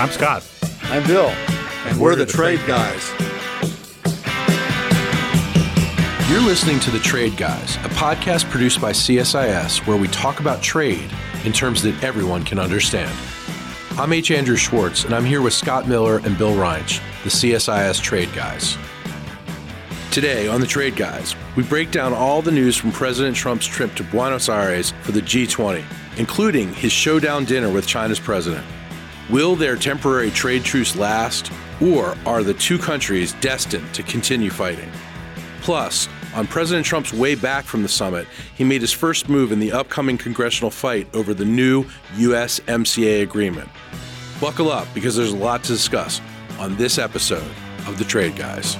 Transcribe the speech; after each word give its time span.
I'm 0.00 0.10
Scott. 0.10 0.48
I'm 0.84 1.04
Bill. 1.08 1.26
And 1.86 1.98
we're, 1.98 2.10
we're 2.10 2.14
the, 2.14 2.24
the, 2.24 2.32
Trade, 2.32 2.60
trade 2.60 2.68
guys. 2.68 3.10
You're 6.30 6.40
listening 6.40 6.78
to 6.80 6.92
The 6.92 7.00
Trade 7.00 7.36
Guys, 7.36 7.74
a 7.78 7.88
podcast 7.88 8.48
produced 8.48 8.80
by 8.80 8.92
CSIS 8.92 9.84
where 9.88 9.96
we 9.96 10.06
talk 10.06 10.38
about 10.38 10.62
trade 10.62 11.10
in 11.44 11.52
terms 11.52 11.82
that 11.82 12.00
everyone 12.04 12.44
can 12.44 12.60
understand. 12.60 13.12
I'm 13.98 14.12
H. 14.12 14.30
Andrew 14.30 14.54
Schwartz, 14.54 15.04
and 15.04 15.12
I'm 15.12 15.24
here 15.24 15.42
with 15.42 15.52
Scott 15.52 15.88
Miller 15.88 16.18
and 16.18 16.38
Bill 16.38 16.54
Reinsch, 16.54 17.00
the 17.24 17.30
CSIS 17.30 18.00
Trade 18.00 18.32
Guys. 18.32 18.78
Today 20.12 20.46
on 20.46 20.60
The 20.60 20.66
Trade 20.68 20.94
Guys, 20.94 21.34
we 21.56 21.64
break 21.64 21.90
down 21.90 22.12
all 22.12 22.40
the 22.40 22.52
news 22.52 22.76
from 22.76 22.92
President 22.92 23.34
Trump's 23.34 23.66
trip 23.66 23.92
to 23.96 24.04
Buenos 24.04 24.48
Aires 24.48 24.92
for 25.02 25.10
the 25.10 25.22
G20, 25.22 25.82
including 26.18 26.72
his 26.72 26.92
showdown 26.92 27.44
dinner 27.44 27.68
with 27.68 27.84
China's 27.84 28.20
president. 28.20 28.64
Will 29.30 29.56
their 29.56 29.76
temporary 29.76 30.30
trade 30.30 30.64
truce 30.64 30.96
last, 30.96 31.52
or 31.82 32.16
are 32.24 32.42
the 32.42 32.54
two 32.54 32.78
countries 32.78 33.34
destined 33.34 33.92
to 33.94 34.02
continue 34.02 34.48
fighting? 34.48 34.90
Plus, 35.60 36.08
on 36.34 36.46
President 36.46 36.86
Trump's 36.86 37.12
way 37.12 37.34
back 37.34 37.64
from 37.64 37.82
the 37.82 37.90
summit, 37.90 38.26
he 38.54 38.64
made 38.64 38.80
his 38.80 38.92
first 38.92 39.28
move 39.28 39.52
in 39.52 39.60
the 39.60 39.70
upcoming 39.70 40.16
congressional 40.16 40.70
fight 40.70 41.14
over 41.14 41.34
the 41.34 41.44
new 41.44 41.84
USMCA 42.14 43.22
agreement. 43.22 43.68
Buckle 44.40 44.70
up 44.70 44.88
because 44.94 45.14
there's 45.14 45.32
a 45.32 45.36
lot 45.36 45.62
to 45.64 45.72
discuss 45.72 46.22
on 46.58 46.74
this 46.76 46.96
episode 46.96 47.50
of 47.86 47.98
The 47.98 48.04
Trade 48.04 48.34
Guys. 48.34 48.76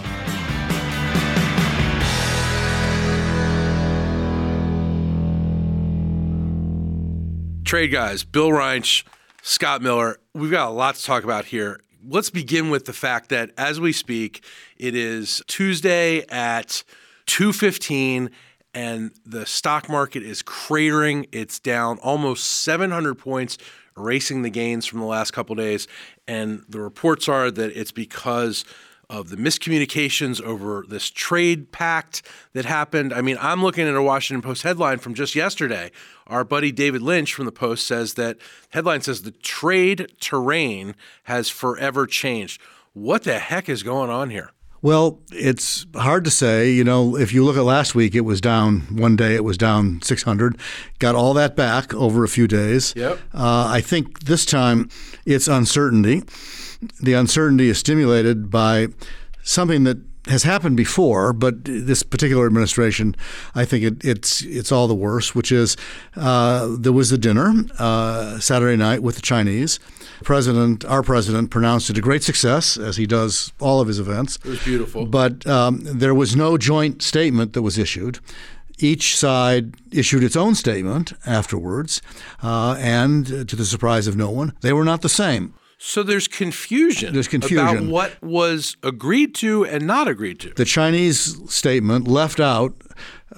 Trade 7.65 7.89
Guys, 7.89 8.25
Bill 8.25 8.51
Reinsch, 8.51 9.05
Scott 9.43 9.83
Miller, 9.83 10.19
we've 10.39 10.51
got 10.51 10.69
a 10.69 10.73
lot 10.73 10.95
to 10.95 11.05
talk 11.05 11.25
about 11.25 11.47
here. 11.47 11.81
Let's 12.07 12.31
begin 12.31 12.71
with 12.71 12.85
the 12.85 12.93
fact 12.93 13.31
that 13.31 13.51
as 13.59 13.81
we 13.81 13.93
speak, 13.93 14.45
it 14.77 14.95
is 14.95 15.43
Tuesday 15.49 16.25
at 16.29 16.85
215 17.27 18.31
and 18.73 19.11
the 19.27 19.45
stock 19.47 19.89
market 19.89 20.23
is 20.23 20.43
cratering. 20.43 21.27
It's 21.33 21.59
down 21.59 21.99
almost 21.99 22.63
700 22.63 23.17
points, 23.17 23.59
erasing 23.97 24.43
the 24.43 24.51
gains 24.51 24.87
from 24.87 25.01
the 25.01 25.07
last 25.07 25.33
couple 25.33 25.57
days. 25.57 25.89
And 26.29 26.63
the 26.69 26.81
reports 26.81 27.29
are 27.29 27.51
that 27.51 27.77
it's 27.77 27.91
because 27.91 28.65
of 29.11 29.31
the 29.31 29.37
miscommunications 29.37 30.41
over 30.43 30.85
this 30.87 31.09
trade 31.09 31.73
pact 31.73 32.23
that 32.53 32.67
happened. 32.67 33.13
I 33.13 33.23
mean, 33.23 33.39
I'm 33.41 33.63
looking 33.63 33.89
at 33.89 33.95
a 33.95 34.03
Washington 34.03 34.43
Post 34.43 34.63
headline 34.63 34.99
from 34.99 35.15
just 35.15 35.35
yesterday. 35.35 35.91
Our 36.27 36.45
buddy 36.45 36.73
David 36.73 37.01
Lynch 37.01 37.33
from 37.33 37.47
the 37.47 37.53
Post 37.53 37.87
says 37.87 38.15
that 38.15 38.37
headline 38.71 39.01
says 39.01 39.23
the 39.23 39.31
trade 39.31 40.13
terrain 40.21 40.95
has 41.25 41.49
forever 41.49 42.07
changed. 42.07 42.61
What 42.93 43.25
the 43.25 43.39
heck 43.39 43.69
is 43.69 43.83
going 43.83 44.11
on 44.11 44.29
here? 44.29 44.53
Well, 44.81 45.21
it's 45.33 45.87
hard 45.97 46.25
to 46.25 46.31
say. 46.31 46.71
You 46.71 46.85
know, 46.85 47.17
if 47.17 47.33
you 47.33 47.45
look 47.45 47.57
at 47.57 47.65
last 47.65 47.95
week, 47.95 48.15
it 48.15 48.21
was 48.21 48.41
down 48.41 48.83
one 48.97 49.17
day, 49.17 49.35
it 49.35 49.43
was 49.43 49.59
down 49.59 50.01
600. 50.03 50.57
Got 50.99 51.15
all 51.15 51.35
that 51.35 51.57
back 51.57 51.93
over 51.95 52.25
a 52.25 52.29
few 52.29 52.47
days. 52.47 52.93
Yep. 52.95 53.19
Uh, 53.35 53.67
I 53.69 53.81
think 53.81 54.25
this 54.25 54.45
time 54.45 54.89
it's 55.27 55.49
uncertainty 55.49 56.23
the 57.01 57.15
uncertainty 57.15 57.69
is 57.69 57.79
stimulated 57.79 58.51
by 58.51 58.89
something 59.43 59.85
that 59.85 59.99
has 60.27 60.43
happened 60.43 60.77
before, 60.77 61.33
but 61.33 61.65
this 61.65 62.03
particular 62.03 62.47
administration, 62.47 63.17
I 63.55 63.65
think 63.65 63.85
it, 63.85 64.05
it's 64.05 64.43
it's 64.43 64.71
all 64.71 64.87
the 64.87 64.95
worse. 64.95 65.35
Which 65.35 65.51
is, 65.51 65.77
uh, 66.17 66.77
there 66.79 66.93
was 66.93 67.11
a 67.13 67.19
dinner 67.19 67.55
uh, 67.79 68.39
Saturday 68.39 68.77
night 68.77 69.03
with 69.03 69.17
the 69.17 69.23
Chinese. 69.23 69.81
President, 70.23 70.85
our 70.85 71.03
president, 71.03 71.51
pronounced 71.51 71.91
it 71.91 71.99
a 71.99 72.01
great 72.01 72.23
success, 72.23 72.77
as 72.77 72.97
he 72.97 73.07
does 73.07 73.53
all 73.61 73.81
of 73.81 73.89
his 73.89 73.99
events. 73.99 74.37
It 74.45 74.51
was 74.51 74.65
beautiful. 74.65 75.07
But 75.07 75.47
um, 75.47 75.81
there 75.83 76.15
was 76.15 76.37
no 76.37 76.59
joint 76.59 77.03
statement 77.03 77.53
that 77.53 77.63
was 77.63 77.79
issued 77.79 78.19
each 78.81 79.17
side 79.17 79.75
issued 79.91 80.23
its 80.23 80.37
own 80.37 80.55
statement 80.55 81.13
afterwards, 81.27 82.01
uh, 82.43 82.77
and 82.79 83.27
to 83.27 83.57
the 83.57 83.65
surprise 83.65 84.07
of 84.07 84.17
no 84.17 84.31
one, 84.31 84.53
they 84.61 84.73
were 84.73 84.85
not 84.85 85.03
the 85.03 85.09
same. 85.09 85.53
So 85.81 86.03
there's 86.03 86.27
confusion. 86.27 87.15
There's 87.15 87.29
confusion 87.29 87.69
about 87.69 87.85
what 87.85 88.23
was 88.23 88.77
agreed 88.83 89.35
to 89.37 89.65
and 89.65 89.87
not 89.87 90.09
agreed 90.09 90.41
to. 90.41 90.51
The 90.51 90.65
Chinese 90.65 91.41
statement 91.53 92.09
left 92.09 92.41
out 92.41 92.75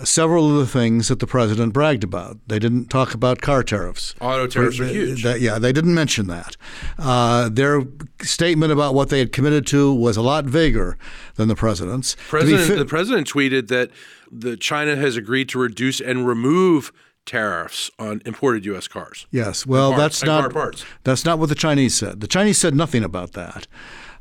several 0.04 0.50
of 0.50 0.56
the 0.56 0.66
things 0.66 1.08
that 1.08 1.18
the 1.18 1.26
president 1.26 1.74
bragged 1.74 2.02
about. 2.02 2.38
They 2.46 2.58
didn't 2.58 2.86
talk 2.86 3.12
about 3.12 3.42
car 3.42 3.62
tariffs. 3.62 4.14
Auto 4.22 4.46
tariffs 4.46 4.80
are 4.80 4.86
huge. 4.86 5.22
That, 5.22 5.42
yeah, 5.42 5.58
they 5.58 5.72
didn't 5.72 5.94
mention 5.94 6.28
that. 6.28 6.56
Uh, 6.98 7.50
their 7.50 7.82
statement 8.22 8.72
about 8.72 8.94
what 8.94 9.10
they 9.10 9.18
had 9.18 9.32
committed 9.32 9.66
to 9.68 9.92
was 9.92 10.16
a 10.16 10.22
lot 10.22 10.46
vaguer 10.46 10.96
than 11.34 11.48
the 11.48 11.56
president's. 11.56 12.16
President, 12.28 12.68
fi- 12.68 12.74
the 12.76 12.84
president 12.86 13.28
tweeted 13.28 13.68
that 13.68 13.90
the 14.32 14.56
China 14.56 14.96
has 14.96 15.16
agreed 15.16 15.48
to 15.50 15.58
reduce 15.58 16.00
and 16.00 16.26
remove 16.26 16.90
tariffs 17.30 17.90
on 17.98 18.20
imported 18.26 18.64
U.S. 18.66 18.88
cars. 18.88 19.26
Yes, 19.30 19.64
well, 19.64 19.92
parts, 19.92 20.20
that's 20.20 20.24
not 20.24 20.84
that's 21.04 21.24
not 21.24 21.38
what 21.38 21.48
the 21.48 21.54
Chinese 21.54 21.94
said. 21.94 22.20
The 22.20 22.26
Chinese 22.26 22.58
said 22.58 22.74
nothing 22.74 23.04
about 23.04 23.32
that. 23.32 23.68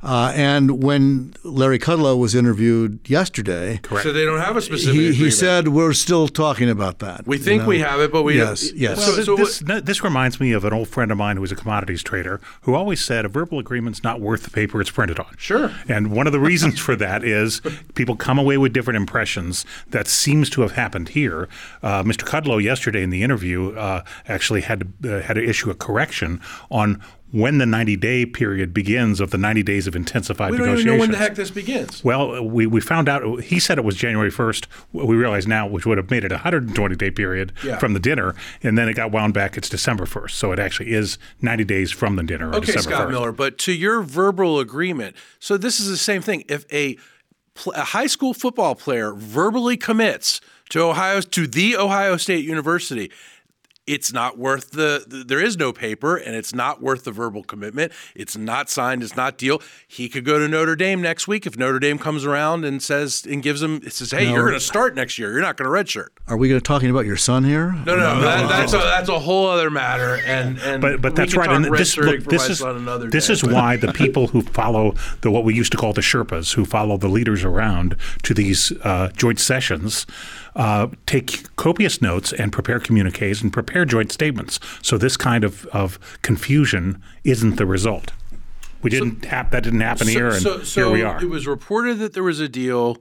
Uh, 0.01 0.31
and 0.33 0.81
when 0.81 1.33
Larry 1.43 1.77
Kudlow 1.77 2.17
was 2.17 2.33
interviewed 2.33 3.01
yesterday, 3.09 3.79
Correct. 3.83 4.03
so 4.03 4.13
they 4.13 4.23
don't 4.23 4.39
have 4.39 4.55
a 4.55 4.61
specific. 4.61 4.95
He, 4.95 5.13
he 5.13 5.29
said 5.29 5.69
we're 5.69 5.91
still 5.91 6.29
talking 6.29 6.69
about 6.69 6.99
that. 6.99 7.27
We 7.27 7.37
think 7.37 7.59
you 7.59 7.63
know? 7.63 7.67
we 7.67 7.79
have 7.79 7.99
it, 7.99 8.11
but 8.11 8.23
we 8.23 8.37
yes, 8.37 8.71
yes. 8.71 8.97
Well, 8.97 9.15
so, 9.15 9.23
so 9.23 9.35
this, 9.35 9.59
this, 9.59 9.81
this, 9.81 10.03
reminds 10.03 10.39
me 10.39 10.53
of 10.53 10.63
an 10.63 10.71
old 10.71 10.87
friend 10.87 11.11
of 11.11 11.17
mine 11.17 11.35
who 11.35 11.41
was 11.41 11.51
a 11.51 11.55
commodities 11.55 12.01
trader 12.01 12.39
who 12.61 12.75
always 12.75 13.03
said 13.03 13.25
a 13.25 13.27
verbal 13.27 13.59
agreement's 13.59 14.01
not 14.01 14.21
worth 14.21 14.43
the 14.43 14.49
paper 14.49 14.79
it's 14.79 14.89
printed 14.89 15.19
on. 15.19 15.35
Sure. 15.37 15.69
And 15.89 16.11
one 16.11 16.27
of 16.27 16.33
the 16.33 16.39
reasons 16.39 16.79
for 16.79 16.95
that 16.95 17.25
is 17.25 17.61
people 17.95 18.15
come 18.15 18.39
away 18.39 18.57
with 18.57 18.71
different 18.71 18.95
impressions. 18.95 19.65
That 19.89 20.07
seems 20.07 20.49
to 20.51 20.61
have 20.61 20.73
happened 20.73 21.09
here. 21.09 21.49
Uh, 21.83 22.03
Mr. 22.03 22.23
Kudlow 22.23 22.63
yesterday 22.63 23.03
in 23.03 23.09
the 23.09 23.21
interview 23.21 23.75
uh, 23.75 24.03
actually 24.29 24.61
had 24.61 24.93
to, 25.01 25.17
uh, 25.17 25.21
had 25.21 25.33
to 25.33 25.43
issue 25.43 25.69
a 25.69 25.75
correction 25.75 26.39
on 26.71 27.01
when 27.31 27.59
the 27.59 27.65
90 27.65 27.95
day 27.97 28.25
period 28.25 28.73
begins 28.73 29.19
of 29.19 29.29
the 29.31 29.37
90 29.37 29.63
days 29.63 29.87
of 29.87 29.95
intensified 29.95 30.51
we 30.51 30.57
don't 30.57 30.67
negotiations. 30.67 30.87
Even 30.87 30.97
know 30.97 31.01
when 31.01 31.11
the 31.11 31.17
heck 31.17 31.35
this 31.35 31.51
begins. 31.51 32.03
Well, 32.03 32.43
we, 32.43 32.65
we 32.65 32.81
found 32.81 33.07
out, 33.07 33.41
he 33.41 33.59
said 33.59 33.77
it 33.77 33.83
was 33.83 33.95
January 33.95 34.31
1st. 34.31 34.65
We 34.93 35.15
realize 35.15 35.45
now, 35.45 35.67
which 35.67 35.85
would 35.85 35.97
have 35.97 36.09
made 36.09 36.23
it 36.23 36.31
a 36.31 36.35
120 36.35 36.95
day 36.95 37.11
period 37.11 37.53
yeah. 37.63 37.77
from 37.77 37.93
the 37.93 37.99
dinner. 37.99 38.35
And 38.63 38.77
then 38.77 38.89
it 38.89 38.95
got 38.95 39.11
wound 39.11 39.33
back. 39.33 39.57
It's 39.57 39.69
December 39.69 40.05
1st. 40.05 40.31
So 40.31 40.51
it 40.51 40.59
actually 40.59 40.91
is 40.91 41.17
90 41.41 41.63
days 41.65 41.91
from 41.91 42.15
the 42.15 42.23
dinner. 42.23 42.53
Okay, 42.55 42.67
December 42.67 42.95
Scott 42.95 43.07
1st. 43.07 43.11
Miller, 43.11 43.31
but 43.31 43.57
to 43.59 43.73
your 43.73 44.01
verbal 44.01 44.59
agreement, 44.59 45.15
so 45.39 45.57
this 45.57 45.79
is 45.79 45.89
the 45.89 45.97
same 45.97 46.21
thing. 46.21 46.43
If 46.49 46.65
a, 46.73 46.97
a 47.75 47.83
high 47.83 48.07
school 48.07 48.33
football 48.33 48.73
player 48.73 49.13
verbally 49.13 49.77
commits 49.77 50.41
to 50.69 50.81
Ohio 50.81 51.21
to 51.21 51.47
the 51.47 51.75
Ohio 51.75 52.17
State 52.17 52.45
University, 52.45 53.11
it's 53.89 54.13
not 54.13 54.37
worth 54.37 54.69
the, 54.71 55.03
the, 55.07 55.23
there 55.23 55.41
is 55.41 55.57
no 55.57 55.73
paper 55.73 56.15
and 56.15 56.35
it's 56.35 56.53
not 56.53 56.79
worth 56.79 57.05
the 57.05 57.11
verbal 57.11 57.43
commitment. 57.43 57.91
It's 58.13 58.37
not 58.37 58.69
signed 58.69 59.01
it's 59.01 59.15
not 59.15 59.39
deal. 59.39 59.63
He 59.87 60.07
could 60.07 60.23
go 60.23 60.37
to 60.37 60.47
notre 60.47 60.75
dame 60.75 61.01
next 61.01 61.27
week 61.27 61.47
if 61.47 61.57
notre 61.57 61.79
dame 61.79 61.97
comes 61.97 62.23
around 62.23 62.65
and 62.65 62.83
says 62.83 63.25
and 63.27 63.41
gives 63.41 63.63
him 63.63 63.81
it 63.83 63.91
says 63.93 64.11
hey 64.11 64.25
no. 64.25 64.35
you're 64.35 64.43
going 64.43 64.53
to 64.53 64.59
start 64.59 64.93
next 64.93 65.17
year. 65.17 65.31
You're 65.31 65.41
not 65.41 65.57
going 65.57 65.65
to 65.65 65.71
redshirt. 65.75 66.09
Are 66.27 66.37
we 66.37 66.49
going 66.49 66.61
to 66.61 66.63
talking 66.63 66.91
about 66.91 67.07
your 67.07 67.17
son 67.17 67.43
here? 67.43 67.71
No 67.71 67.95
no, 67.95 68.15
no. 68.15 68.21
that, 68.21 68.47
that's, 68.47 68.73
a, 68.73 68.77
that's 68.77 69.09
a 69.09 69.17
whole 69.17 69.47
other 69.47 69.71
matter 69.71 70.19
and, 70.23 70.59
and 70.59 70.81
but 70.81 71.01
but 71.01 71.15
that's 71.15 71.35
right 71.35 71.49
and 71.49 71.65
this, 71.65 71.97
look, 71.97 72.23
this 72.25 72.47
is 72.47 72.59
this 73.09 73.27
day, 73.27 73.33
is 73.33 73.43
why 73.43 73.75
the 73.75 73.91
people 73.91 74.27
who 74.27 74.43
follow 74.43 74.93
the 75.21 75.31
what 75.31 75.43
we 75.43 75.55
used 75.55 75.71
to 75.71 75.77
call 75.77 75.93
the 75.93 76.01
sherpas 76.01 76.53
who 76.53 76.63
follow 76.63 76.95
the 76.97 77.07
leaders 77.07 77.43
around 77.43 77.95
to 78.21 78.35
these 78.35 78.71
uh, 78.83 79.09
joint 79.15 79.39
sessions 79.39 80.05
uh, 80.55 80.87
take 81.05 81.55
copious 81.55 82.01
notes 82.01 82.33
and 82.33 82.51
prepare 82.51 82.79
communiques 82.79 83.41
and 83.41 83.51
prepare 83.51 83.85
joint 83.85 84.11
statements. 84.11 84.59
So 84.81 84.97
this 84.97 85.17
kind 85.17 85.43
of, 85.43 85.65
of 85.67 85.99
confusion 86.21 87.01
isn't 87.23 87.55
the 87.55 87.65
result. 87.65 88.11
We 88.81 88.89
didn't 88.89 89.23
so, 89.23 89.29
hap- 89.29 89.51
that 89.51 89.63
didn't 89.63 89.81
happen 89.81 90.07
so, 90.07 90.13
here, 90.13 90.29
and 90.29 90.41
so, 90.41 90.63
so 90.63 90.81
here 90.85 90.93
we 90.93 91.01
are. 91.03 91.21
It 91.21 91.29
was 91.29 91.47
reported 91.47 91.99
that 91.99 92.13
there 92.13 92.23
was 92.23 92.39
a 92.39 92.47
deal, 92.47 92.97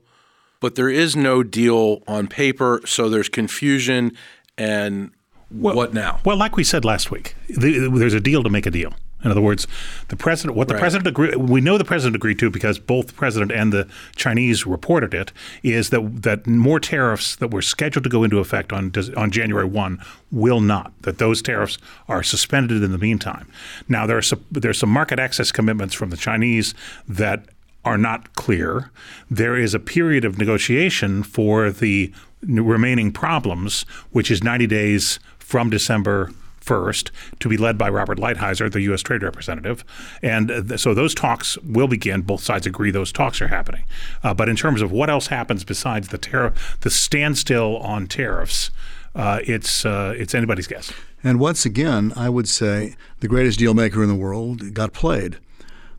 but 0.61 0.75
there 0.75 0.89
is 0.89 1.15
no 1.15 1.43
deal 1.43 2.03
on 2.09 2.27
paper. 2.27 2.81
So 2.85 3.09
there's 3.09 3.29
confusion, 3.29 4.13
and 4.57 5.13
well, 5.51 5.77
what 5.77 5.95
now? 5.95 6.21
Well, 6.25 6.37
like 6.37 6.57
we 6.57 6.65
said 6.65 6.85
last 6.85 7.11
week, 7.11 7.37
the, 7.49 7.89
there's 7.95 8.15
a 8.15 8.21
deal 8.21 8.43
to 8.43 8.51
make 8.51 8.67
a 8.67 8.71
deal. 8.71 8.93
In 9.25 9.33
other 9.33 9.41
words, 9.41 9.67
the 10.09 10.17
president, 10.17 10.57
what 10.57 10.69
the 10.69 10.75
right. 10.75 10.81
president 10.81 11.09
agreed, 11.09 11.37
we 11.37 11.61
know 11.61 11.77
the 11.77 11.85
president 11.85 12.15
agreed 12.15 12.39
to 12.39 12.51
because 12.51 12.79
both 12.79 13.09
the 13.09 13.13
president 13.13 13.51
and 13.51 13.73
the 13.73 13.89
Chinese 14.15 14.65
reported 14.65 15.13
it, 15.13 15.33
is 15.65 15.91
that 15.91 16.23
that 16.23 16.47
more 16.47 16.79
tariffs 16.79 17.35
that 17.37 17.51
were 17.51 17.63
scheduled 17.63 18.05
to 18.05 18.11
go 18.11 18.23
into 18.23 18.39
effect 18.39 18.73
on 18.73 18.93
on 19.17 19.31
January 19.31 19.67
one 19.67 20.01
will 20.31 20.61
not. 20.61 20.93
That 21.03 21.19
those 21.19 21.43
tariffs 21.43 21.79
are 22.07 22.23
suspended 22.23 22.83
in 22.83 22.93
the 22.93 22.99
meantime. 22.99 23.51
Now 23.89 24.07
there 24.07 24.19
are 24.19 24.23
some, 24.23 24.45
there's 24.53 24.79
some 24.79 24.91
market 24.91 25.19
access 25.19 25.51
commitments 25.51 25.95
from 25.95 26.11
the 26.11 26.17
Chinese 26.17 26.75
that 27.09 27.47
are 27.85 27.99
not 27.99 28.35
clear. 28.35 28.91
There 29.31 29.57
is 29.57 29.75
a 29.75 29.81
period 29.81 30.25
of 30.25 30.39
negotiation 30.39 31.23
for 31.23 31.71
the 31.71 32.13
remaining 32.43 33.13
problems, 33.13 33.83
which 34.11 34.31
is 34.31 34.45
90 34.45 34.67
days 34.67 35.19
from 35.39 35.71
December 35.71 36.31
first, 36.69 37.11
to 37.41 37.49
be 37.49 37.57
led 37.57 37.79
by 37.79 37.89
Robert 37.89 38.19
Lighthizer, 38.19 38.71
the 38.71 38.83
U.S. 38.83 39.01
Trade 39.01 39.23
Representative. 39.23 39.85
And 40.23 40.51
uh, 40.51 40.63
th- 40.63 40.81
so 40.81 40.93
those 40.93 41.15
talks 41.15 41.57
will 41.59 41.89
begin. 41.89 42.21
Both 42.21 42.43
sides 42.43 42.67
agree 42.67 42.91
those 42.91 43.11
talks 43.11 43.41
are 43.41 43.49
happening. 43.49 43.85
Uh, 44.23 44.35
but 44.35 44.51
in 44.51 44.57
terms 44.57 44.83
of 44.83 44.93
what 44.93 45.09
else 45.09 45.29
happens 45.29 45.65
besides 45.65 46.09
the 46.09 46.19
tariff, 46.19 46.77
the 46.83 46.91
standstill 46.91 47.79
on 47.79 48.07
tariffs, 48.07 48.71
uh, 49.15 49.41
it's 49.45 49.87
uh, 49.87 50.15
it's 50.17 50.35
anybody's 50.35 50.67
guess. 50.67 50.93
And 51.25 51.41
once 51.41 51.65
again, 51.65 52.13
I 52.15 52.29
would 52.29 52.49
say 52.49 52.95
the 53.21 53.29
greatest 53.29 53.59
deal 53.59 53.73
maker 53.75 54.03
in 54.03 54.09
the 54.09 54.15
world 54.15 54.75
got 54.75 54.93
played. 54.93 55.39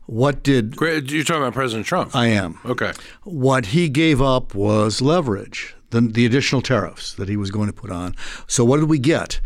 What 0.06 0.42
did 0.42 0.76
Great. 0.76 1.10
You're 1.10 1.24
talking 1.24 1.42
about 1.42 1.52
President 1.52 1.86
Trump. 1.86 2.14
I 2.14 2.26
am? 2.28 2.58
okay. 2.64 2.92
What 3.24 3.66
he 3.66 3.88
gave 3.88 4.22
up 4.22 4.54
was 4.54 5.02
leverage, 5.02 5.74
the, 5.90 6.00
the 6.00 6.26
additional 6.26 6.62
tariffs 6.62 7.12
that 7.14 7.28
he 7.28 7.36
was 7.36 7.50
going 7.50 7.66
to 7.66 7.72
put 7.72 7.90
on. 7.90 8.14
So 8.46 8.64
what 8.64 8.78
did 8.78 8.88
we 8.88 8.98
get? 8.98 9.40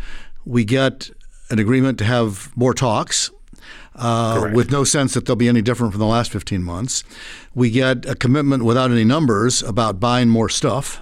We 0.45 0.63
get 0.63 1.09
an 1.49 1.59
agreement 1.59 1.97
to 1.99 2.05
have 2.05 2.51
more 2.55 2.73
talks. 2.73 3.31
Uh, 3.97 4.49
with 4.53 4.71
no 4.71 4.83
sense 4.83 5.13
that 5.13 5.25
they'll 5.25 5.37
be 5.37 5.47
any 5.47 5.61
different 5.61 5.93
from 5.93 5.99
the 6.01 6.05
last 6.05 6.29
15 6.29 6.61
months. 6.61 7.05
We 7.53 7.69
get 7.71 8.05
a 8.05 8.13
commitment 8.13 8.65
without 8.65 8.91
any 8.91 9.05
numbers 9.05 9.63
about 9.63 10.01
buying 10.01 10.27
more 10.27 10.49
stuff. 10.49 10.99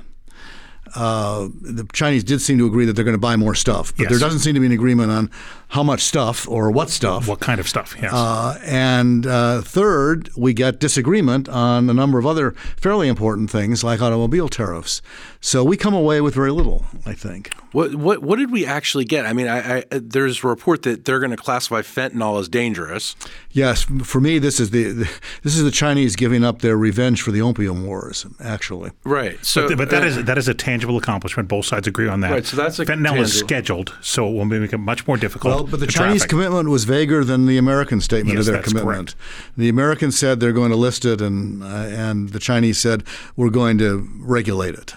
Uh, 0.95 1.48
the 1.60 1.88
Chinese 1.92 2.24
did 2.24 2.40
seem 2.40 2.60
to 2.60 2.68
agree 2.68 2.86
that 2.86 2.94
they're 2.94 3.04
going 3.04 3.16
to 3.16 3.19
buy 3.19 3.36
more 3.36 3.56
stuff, 3.56 3.94
but 3.95 4.04
Yes. 4.04 4.10
there 4.12 4.19
doesn't 4.19 4.42
seem 4.42 4.54
to 4.54 4.60
be 4.60 4.68
an 4.68 4.72
agreement 4.72 5.10
on 5.12 5.31
how 5.69 5.81
much 5.81 6.01
stuff 6.04 6.48
or 6.48 6.69
what 6.69 6.92
stuff. 6.92 7.28
What 7.28 7.39
kind 7.39 7.60
of 7.60 7.68
stuff? 7.68 7.96
Yes. 8.00 8.13
Uh, 8.13 8.60
and 8.63 9.25
uh, 9.25 9.62
third, 9.62 10.30
we 10.38 10.54
get 10.54 10.80
disagreement 10.80 11.50
on 11.50 11.89
a 11.89 11.96
number 11.96 12.19
of 12.19 12.28
other 12.28 12.51
fairly 12.78 13.07
important 13.07 13.50
things 13.50 13.84
like 13.84 14.04
automobile 14.04 14.50
tariffs. 14.50 15.01
So 15.42 15.63
we 15.63 15.78
come 15.78 15.96
away 15.96 16.22
with 16.22 16.36
very 16.36 16.51
little, 16.51 16.86
I 17.07 17.13
think. 17.13 17.50
What 17.74 17.96
what 17.96 18.22
what 18.22 18.38
did 18.40 18.52
we 18.52 18.66
actually 18.66 19.04
get? 19.04 19.25
I 19.25 19.34
mean, 19.34 19.48
I, 19.48 19.80
I 19.80 19.84
there's 19.90 20.44
a 20.44 20.48
report 20.48 20.84
that 20.84 21.06
they're 21.06 21.20
going 21.20 21.31
to 21.31 21.38
classify 21.38 21.81
fentanyl 21.81 22.40
as 22.40 22.48
dangerous. 22.48 23.16
Yes, 23.52 23.84
for 24.04 24.22
me, 24.22 24.40
this 24.40 24.60
is 24.60 24.70
the, 24.70 24.92
the 24.92 25.12
this 25.42 25.58
is 25.58 25.64
the 25.64 25.72
Chinese 25.72 26.16
giving 26.16 26.44
up 26.44 26.62
their 26.62 26.78
revenge 26.78 27.22
for 27.22 27.31
the 27.31 27.42
opium 27.42 27.86
wars. 27.86 28.25
Actually, 28.40 28.92
Right. 29.04 29.44
So, 29.44 29.68
but, 29.68 29.78
but 29.78 29.90
that 29.90 30.04
uh, 30.04 30.06
is 30.06 30.24
that 30.25 30.38
is 30.38 30.48
a 30.48 30.54
tangible 30.54 30.98
accomplishment. 30.98 31.50
Both 31.50 31.66
sides 31.66 31.88
agree 31.88 32.08
on 32.08 32.22
that. 32.22 32.31
Right, 32.31 32.46
so 32.46 32.56
that's 32.56 32.78
a 32.80 32.86
fentanyl 32.86 33.20
is 33.20 33.38
scheduled, 33.38 33.98
so 34.02 34.28
it 34.28 34.34
will 34.34 34.46
make 34.46 34.72
it 34.72 34.78
much 34.78 35.08
more 35.08 35.18
difficult. 35.18 35.56
well, 35.56 35.64
but 35.64 35.80
the 35.80 35.88
Chinese 35.88 36.22
traffic. 36.22 36.30
commitment 36.30 36.70
was 36.70 36.84
vaguer 36.84 37.24
than 37.24 37.48
the 37.48 37.58
American 37.58 38.02
statement 38.02 38.38
Yes, 38.38 38.48
of 38.48 38.54
their 38.54 38.62
that's 38.62 38.72
commitment. 38.72 39.16
The 39.58 39.70
Americans 39.70 40.18
said 40.18 40.40
they're 40.40 40.54
going 40.54 40.72
to 40.72 40.78
list 40.78 41.06
it, 41.06 41.22
and 41.22 41.64
uh, 41.64 41.66
and 41.66 42.30
the 42.30 42.40
Chinese 42.40 42.78
said 42.78 43.04
we're 43.36 43.50
going 43.50 43.80
to 43.80 44.08
regulate 44.20 44.75
it. 44.75 44.94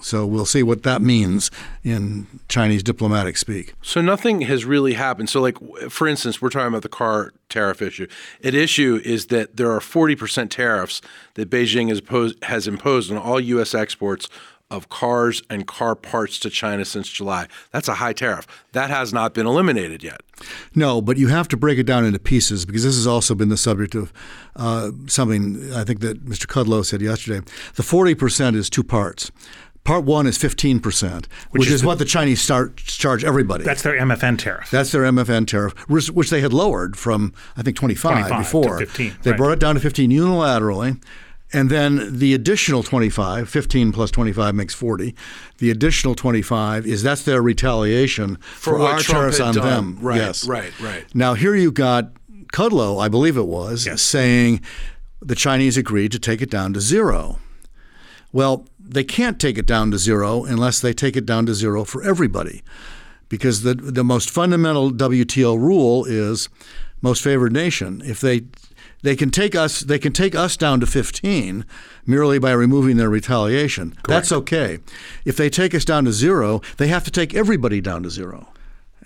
So 0.00 0.26
we'll 0.26 0.46
see 0.46 0.62
what 0.62 0.82
that 0.82 1.02
means 1.02 1.50
in 1.84 2.26
Chinese 2.48 2.82
diplomatic 2.82 3.36
speak. 3.36 3.74
So 3.82 4.00
nothing 4.00 4.42
has 4.42 4.64
really 4.64 4.94
happened. 4.94 5.28
So, 5.28 5.40
like 5.40 5.56
for 5.88 6.06
instance, 6.06 6.40
we're 6.40 6.50
talking 6.50 6.68
about 6.68 6.82
the 6.82 6.88
car 6.88 7.32
tariff 7.48 7.82
issue. 7.82 8.06
An 8.42 8.54
issue 8.54 9.00
is 9.04 9.26
that 9.26 9.56
there 9.56 9.70
are 9.70 9.80
forty 9.80 10.16
percent 10.16 10.50
tariffs 10.50 11.00
that 11.34 11.50
Beijing 11.50 11.88
has, 11.88 12.00
posed, 12.00 12.42
has 12.44 12.66
imposed 12.66 13.10
on 13.10 13.18
all 13.18 13.40
U.S. 13.40 13.74
exports 13.74 14.28
of 14.70 14.88
cars 14.88 15.42
and 15.48 15.66
car 15.66 15.94
parts 15.94 16.38
to 16.40 16.50
China 16.50 16.84
since 16.84 17.08
July. 17.08 17.46
That's 17.70 17.86
a 17.86 17.94
high 17.94 18.12
tariff. 18.12 18.46
That 18.72 18.90
has 18.90 19.12
not 19.12 19.32
been 19.32 19.46
eliminated 19.46 20.02
yet. 20.02 20.20
No, 20.74 21.00
but 21.00 21.16
you 21.16 21.28
have 21.28 21.46
to 21.48 21.56
break 21.56 21.78
it 21.78 21.84
down 21.84 22.04
into 22.04 22.18
pieces 22.18 22.66
because 22.66 22.82
this 22.82 22.96
has 22.96 23.06
also 23.06 23.34
been 23.34 23.48
the 23.48 23.56
subject 23.56 23.94
of 23.94 24.12
uh, 24.56 24.90
something 25.06 25.72
I 25.72 25.84
think 25.84 26.00
that 26.00 26.24
Mr. 26.24 26.46
Kudlow 26.46 26.84
said 26.84 27.00
yesterday. 27.00 27.46
The 27.74 27.82
40% 27.82 28.56
is 28.56 28.68
two 28.68 28.82
parts. 28.82 29.30
Part 29.86 30.04
one 30.04 30.26
is 30.26 30.36
15%, 30.38 31.26
which, 31.50 31.66
is 31.66 31.72
is, 31.74 31.80
the- 31.80 31.86
what 31.86 31.98
the 31.98 32.04
Chinese 32.04 32.40
start 32.42 32.76
charge 32.76 33.24
everybody. 33.24 33.64
That's 33.64 33.82
their 33.82 33.94
MFN 33.98 34.36
tariff. 34.38 34.70
That's 34.70 34.90
their 34.92 35.02
MFN 35.02 35.46
tariff, 35.46 35.72
which 35.88 36.08
which 36.10 36.30
they 36.30 36.40
had 36.40 36.52
lowered 36.52 36.96
from, 36.96 37.32
I 37.56 37.62
think, 37.62 37.76
25, 37.76 38.26
25 38.28 38.30
to 38.30 38.38
before. 38.38 38.78
15, 38.78 39.16
They 39.22 39.30
right. 39.30 39.36
brought 39.38 39.52
it 39.52 39.60
down 39.60 39.74
to 39.76 39.80
15 39.80 40.10
unilaterally. 40.10 41.00
And 41.52 41.70
then 41.70 42.18
the 42.18 42.34
additional 42.34 42.82
25, 42.82 43.48
15 43.48 43.92
plus 43.92 44.10
25 44.10 44.54
makes 44.56 44.74
40. 44.74 45.14
The 45.58 45.70
additional 45.70 46.16
25 46.16 46.84
is 46.86 47.04
that's 47.04 47.22
their 47.22 47.40
retaliation 47.40 48.36
for, 48.42 48.76
what 48.78 48.94
our 48.94 48.98
Trump 48.98 49.20
tariffs 49.20 49.38
on 49.40 49.54
done. 49.54 49.64
them. 49.64 49.98
Right, 50.00 50.16
yes. 50.16 50.44
right, 50.48 50.72
right. 50.80 51.04
Now, 51.14 51.34
here 51.34 51.54
you 51.54 51.70
got 51.70 52.10
Kudlow, 52.52 53.00
I 53.00 53.08
believe 53.08 53.36
it 53.36 53.46
was, 53.46 53.86
Yes. 53.86 54.02
saying 54.02 54.60
the 55.22 55.36
Chinese 55.36 55.76
agreed 55.76 56.10
to 56.12 56.18
take 56.18 56.42
it 56.42 56.50
down 56.50 56.72
to 56.72 56.80
zero. 56.80 57.38
Well, 58.32 58.66
they 58.88 59.04
can't 59.04 59.40
take 59.40 59.58
it 59.58 59.66
down 59.66 59.90
to 59.90 59.98
zero 59.98 60.44
unless 60.44 60.80
they 60.80 60.92
take 60.92 61.16
it 61.16 61.26
down 61.26 61.46
to 61.46 61.54
zero 61.54 61.84
for 61.84 62.02
everybody. 62.02 62.62
Because 63.28 63.62
the, 63.62 63.74
the 63.74 64.04
most 64.04 64.30
fundamental 64.30 64.92
WTO 64.92 65.58
rule 65.58 66.04
is 66.04 66.48
most 67.02 67.22
favored 67.22 67.52
nation. 67.52 68.02
If 68.04 68.20
they 68.20 68.42
they 69.02 69.16
can 69.16 69.30
take 69.30 69.54
us 69.54 69.80
they 69.80 69.98
can 69.98 70.12
take 70.12 70.34
us 70.34 70.56
down 70.56 70.80
to 70.80 70.86
15 70.86 71.64
merely 72.06 72.38
by 72.38 72.52
removing 72.52 72.96
their 72.96 73.10
retaliation. 73.10 73.94
That's 74.08 74.32
okay. 74.32 74.78
If 75.24 75.36
they 75.36 75.50
take 75.50 75.74
us 75.74 75.84
down 75.84 76.04
to 76.04 76.12
zero, 76.12 76.62
they 76.76 76.88
have 76.88 77.04
to 77.04 77.10
take 77.10 77.34
everybody 77.34 77.80
down 77.80 78.04
to 78.04 78.10
zero. 78.10 78.48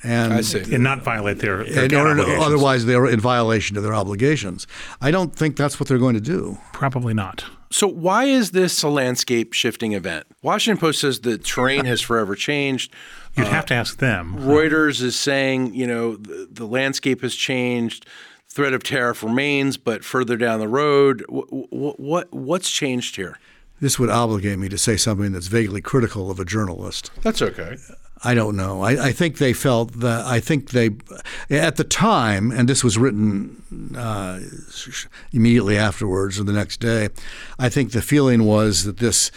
And 0.03 0.33
I 0.33 0.39
and 0.39 0.83
not 0.83 1.03
violate 1.03 1.41
their, 1.41 1.63
their 1.65 1.85
in 1.85 1.95
order 1.95 2.25
to, 2.25 2.41
otherwise 2.41 2.87
they're 2.87 3.07
in 3.07 3.21
violation 3.21 3.77
of 3.77 3.83
their 3.83 3.95
obligations. 3.95 4.67
I 5.01 5.11
don't 5.11 5.37
think 5.37 5.57
that's 5.57 5.79
what 5.79 5.89
they're 5.89 5.99
going 5.99 6.15
to 6.15 6.21
do. 6.21 6.59
Probably 6.73 7.13
not. 7.13 7.45
So 7.73 7.87
why 7.87 8.25
is 8.25 8.51
this 8.51 8.83
a 8.83 8.89
landscape 8.89 9.53
shifting 9.53 9.93
event? 9.93 10.27
Washington 10.43 10.81
Post 10.81 11.03
says 11.03 11.21
the 11.21 11.39
terrain 11.39 11.85
has 11.85 12.01
forever 12.01 12.35
changed. 12.35 12.93
You'd 13.37 13.47
have 13.47 13.67
to 13.67 13.75
ask 13.75 13.99
them. 13.99 14.37
Uh, 14.37 14.39
Reuters 14.41 15.01
is 15.03 15.15
saying, 15.15 15.75
you 15.75 15.87
know, 15.87 16.17
the, 16.17 16.49
the 16.51 16.67
landscape 16.67 17.21
has 17.23 17.35
changed. 17.35 18.07
Threat 18.49 18.73
of 18.73 18.83
tariff 18.83 19.23
remains, 19.23 19.77
but 19.77 20.05
further 20.05 20.37
down 20.37 20.59
the 20.59 20.67
road, 20.67 21.25
what, 21.29 22.01
what 22.01 22.33
what's 22.33 22.69
changed 22.69 23.15
here? 23.15 23.39
This 23.81 23.99
would 23.99 24.11
obligate 24.11 24.59
me 24.59 24.69
to 24.69 24.77
say 24.77 24.97
something 24.97 25.31
that's 25.31 25.47
vaguely 25.47 25.81
critical 25.81 26.31
of 26.31 26.41
a 26.41 26.45
journalist. 26.45 27.13
That's 27.23 27.41
okay. 27.41 27.77
I 28.23 28.35
don't 28.35 28.57
know. 28.57 28.83
I, 28.83 29.07
I 29.07 29.13
think 29.13 29.39
they 29.39 29.55
felt 29.55 29.93
that. 30.01 30.27
I 30.27 30.41
think 30.41 30.71
they, 30.71 30.91
at 31.49 31.77
the 31.77 31.85
time, 31.85 32.51
and 32.51 32.69
this 32.69 32.85
was 32.85 32.99
written 32.99 33.95
uh, 33.97 34.41
immediately 35.33 35.79
afterwards 35.79 36.39
or 36.39 36.45
the 36.45 36.53
next 36.53 36.81
day. 36.81 37.09
I 37.59 37.71
think 37.71 37.93
the 37.93 38.03
feeling 38.03 38.45
was 38.45 38.85
that 38.85 38.99
this 38.99 39.31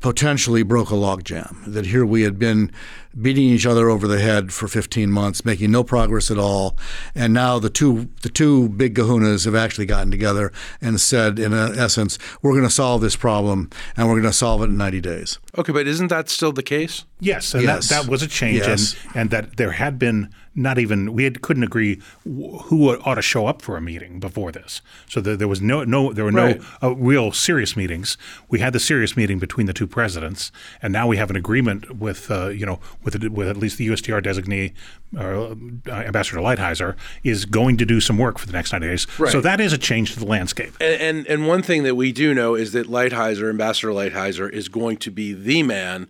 potentially 0.00 0.64
broke 0.64 0.90
a 0.90 0.94
logjam. 0.94 1.64
That 1.64 1.86
here 1.86 2.04
we 2.04 2.22
had 2.22 2.38
been 2.38 2.72
beating 3.20 3.44
each 3.44 3.66
other 3.66 3.88
over 3.90 4.06
the 4.08 4.18
head 4.20 4.52
for 4.52 4.68
15 4.68 5.10
months, 5.10 5.44
making 5.44 5.70
no 5.70 5.84
progress 5.84 6.30
at 6.30 6.38
all, 6.38 6.76
and 7.14 7.32
now 7.32 7.58
the 7.58 7.70
two 7.70 8.08
the 8.22 8.28
two 8.28 8.68
big 8.70 8.94
Kahunas 8.94 9.44
have 9.44 9.54
actually 9.54 9.86
gotten 9.86 10.10
together 10.10 10.52
and 10.80 11.00
said, 11.00 11.38
in 11.38 11.52
essence, 11.52 12.18
we're 12.42 12.52
going 12.52 12.64
to 12.64 12.70
solve 12.70 13.00
this 13.00 13.16
problem 13.16 13.70
and 13.96 14.08
we're 14.08 14.14
going 14.20 14.24
to 14.24 14.32
solve 14.32 14.62
it 14.62 14.66
in 14.66 14.76
90 14.76 15.00
days. 15.00 15.38
Okay, 15.56 15.72
but 15.72 15.86
isn't 15.86 16.08
that 16.08 16.28
still 16.28 16.52
the 16.52 16.62
case? 16.62 17.04
Yes, 17.20 17.54
and 17.54 17.62
Yes. 17.62 17.88
That, 17.88 18.02
that 18.04 18.10
was 18.10 18.22
a 18.22 18.26
change, 18.28 18.58
Yes. 18.58 18.96
and, 19.08 19.16
and 19.16 19.30
that 19.30 19.56
there 19.56 19.72
had 19.72 19.98
been 19.98 20.30
not 20.56 20.78
even 20.78 21.12
we 21.14 21.24
had, 21.24 21.42
couldn't 21.42 21.64
agree 21.64 22.00
who 22.24 22.90
ought 22.90 23.14
to 23.16 23.22
show 23.22 23.46
up 23.46 23.60
for 23.60 23.76
a 23.76 23.80
meeting 23.80 24.20
before 24.20 24.52
this. 24.52 24.82
So 25.08 25.20
there, 25.20 25.36
there 25.36 25.48
was 25.48 25.60
no 25.60 25.82
no 25.84 26.12
there 26.12 26.24
were 26.24 26.30
Right. 26.30 26.60
no 26.60 26.88
uh, 26.90 26.94
real 26.94 27.32
serious 27.32 27.76
meetings. 27.76 28.16
We 28.48 28.60
had 28.60 28.72
the 28.72 28.80
serious 28.80 29.16
meeting 29.16 29.38
between 29.38 29.66
the 29.66 29.72
two 29.72 29.86
presidents, 29.88 30.52
and 30.80 30.92
now 30.92 31.06
we 31.08 31.16
have 31.16 31.28
an 31.30 31.36
agreement 31.36 31.96
with 31.96 32.30
uh, 32.30 32.48
you 32.48 32.66
know 32.66 32.78
with 33.04 33.22
with 33.28 33.48
at 33.48 33.56
least 33.56 33.78
the 33.78 33.88
USTR 33.88 34.22
designee, 34.22 34.72
uh, 35.16 35.54
Ambassador 35.92 36.40
Lighthizer, 36.40 36.96
is 37.22 37.44
going 37.44 37.76
to 37.76 37.84
do 37.84 38.00
some 38.00 38.18
work 38.18 38.38
for 38.38 38.46
the 38.46 38.52
next 38.52 38.72
ninety 38.72 38.88
days. 38.88 39.06
So 39.30 39.40
that 39.40 39.60
is 39.60 39.72
a 39.72 39.78
change 39.78 40.14
to 40.14 40.20
the 40.20 40.26
landscape. 40.26 40.74
And, 40.80 41.00
and 41.00 41.26
and 41.26 41.46
one 41.46 41.62
thing 41.62 41.82
that 41.84 41.94
we 41.94 42.12
do 42.12 42.34
know 42.34 42.54
is 42.54 42.72
that 42.72 42.86
Lighthizer, 42.86 43.48
Ambassador 43.48 43.92
Lighthizer, 43.92 44.50
is 44.50 44.68
going 44.68 44.96
to 44.98 45.10
be 45.10 45.32
the 45.32 45.62
man 45.62 46.08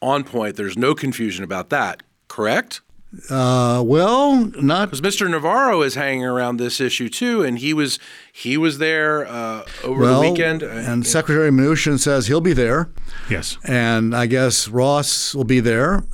on 0.00 0.24
point. 0.24 0.56
There's 0.56 0.78
no 0.78 0.94
confusion 0.94 1.44
about 1.44 1.70
that. 1.70 2.02
Correct? 2.28 2.80
Uh, 3.28 3.82
well, 3.84 4.36
not 4.60 4.90
Because 4.90 5.00
Mr. 5.00 5.28
Navarro 5.28 5.82
is 5.82 5.96
hanging 5.96 6.24
around 6.24 6.58
this 6.58 6.80
issue 6.80 7.08
too, 7.08 7.42
and 7.42 7.58
he 7.58 7.74
was 7.74 7.98
he 8.32 8.56
was 8.56 8.78
there 8.78 9.26
uh, 9.26 9.64
over 9.82 10.02
well, 10.02 10.20
the 10.20 10.30
weekend. 10.30 10.62
and 10.62 11.04
Secretary 11.04 11.50
Mnuchin 11.50 11.98
says 11.98 12.28
he'll 12.28 12.40
be 12.40 12.52
there. 12.52 12.90
Yes. 13.28 13.58
and 13.64 14.14
I 14.14 14.26
guess 14.26 14.68
Ross 14.68 15.34
will 15.34 15.44
be 15.44 15.60
there. 15.60 16.04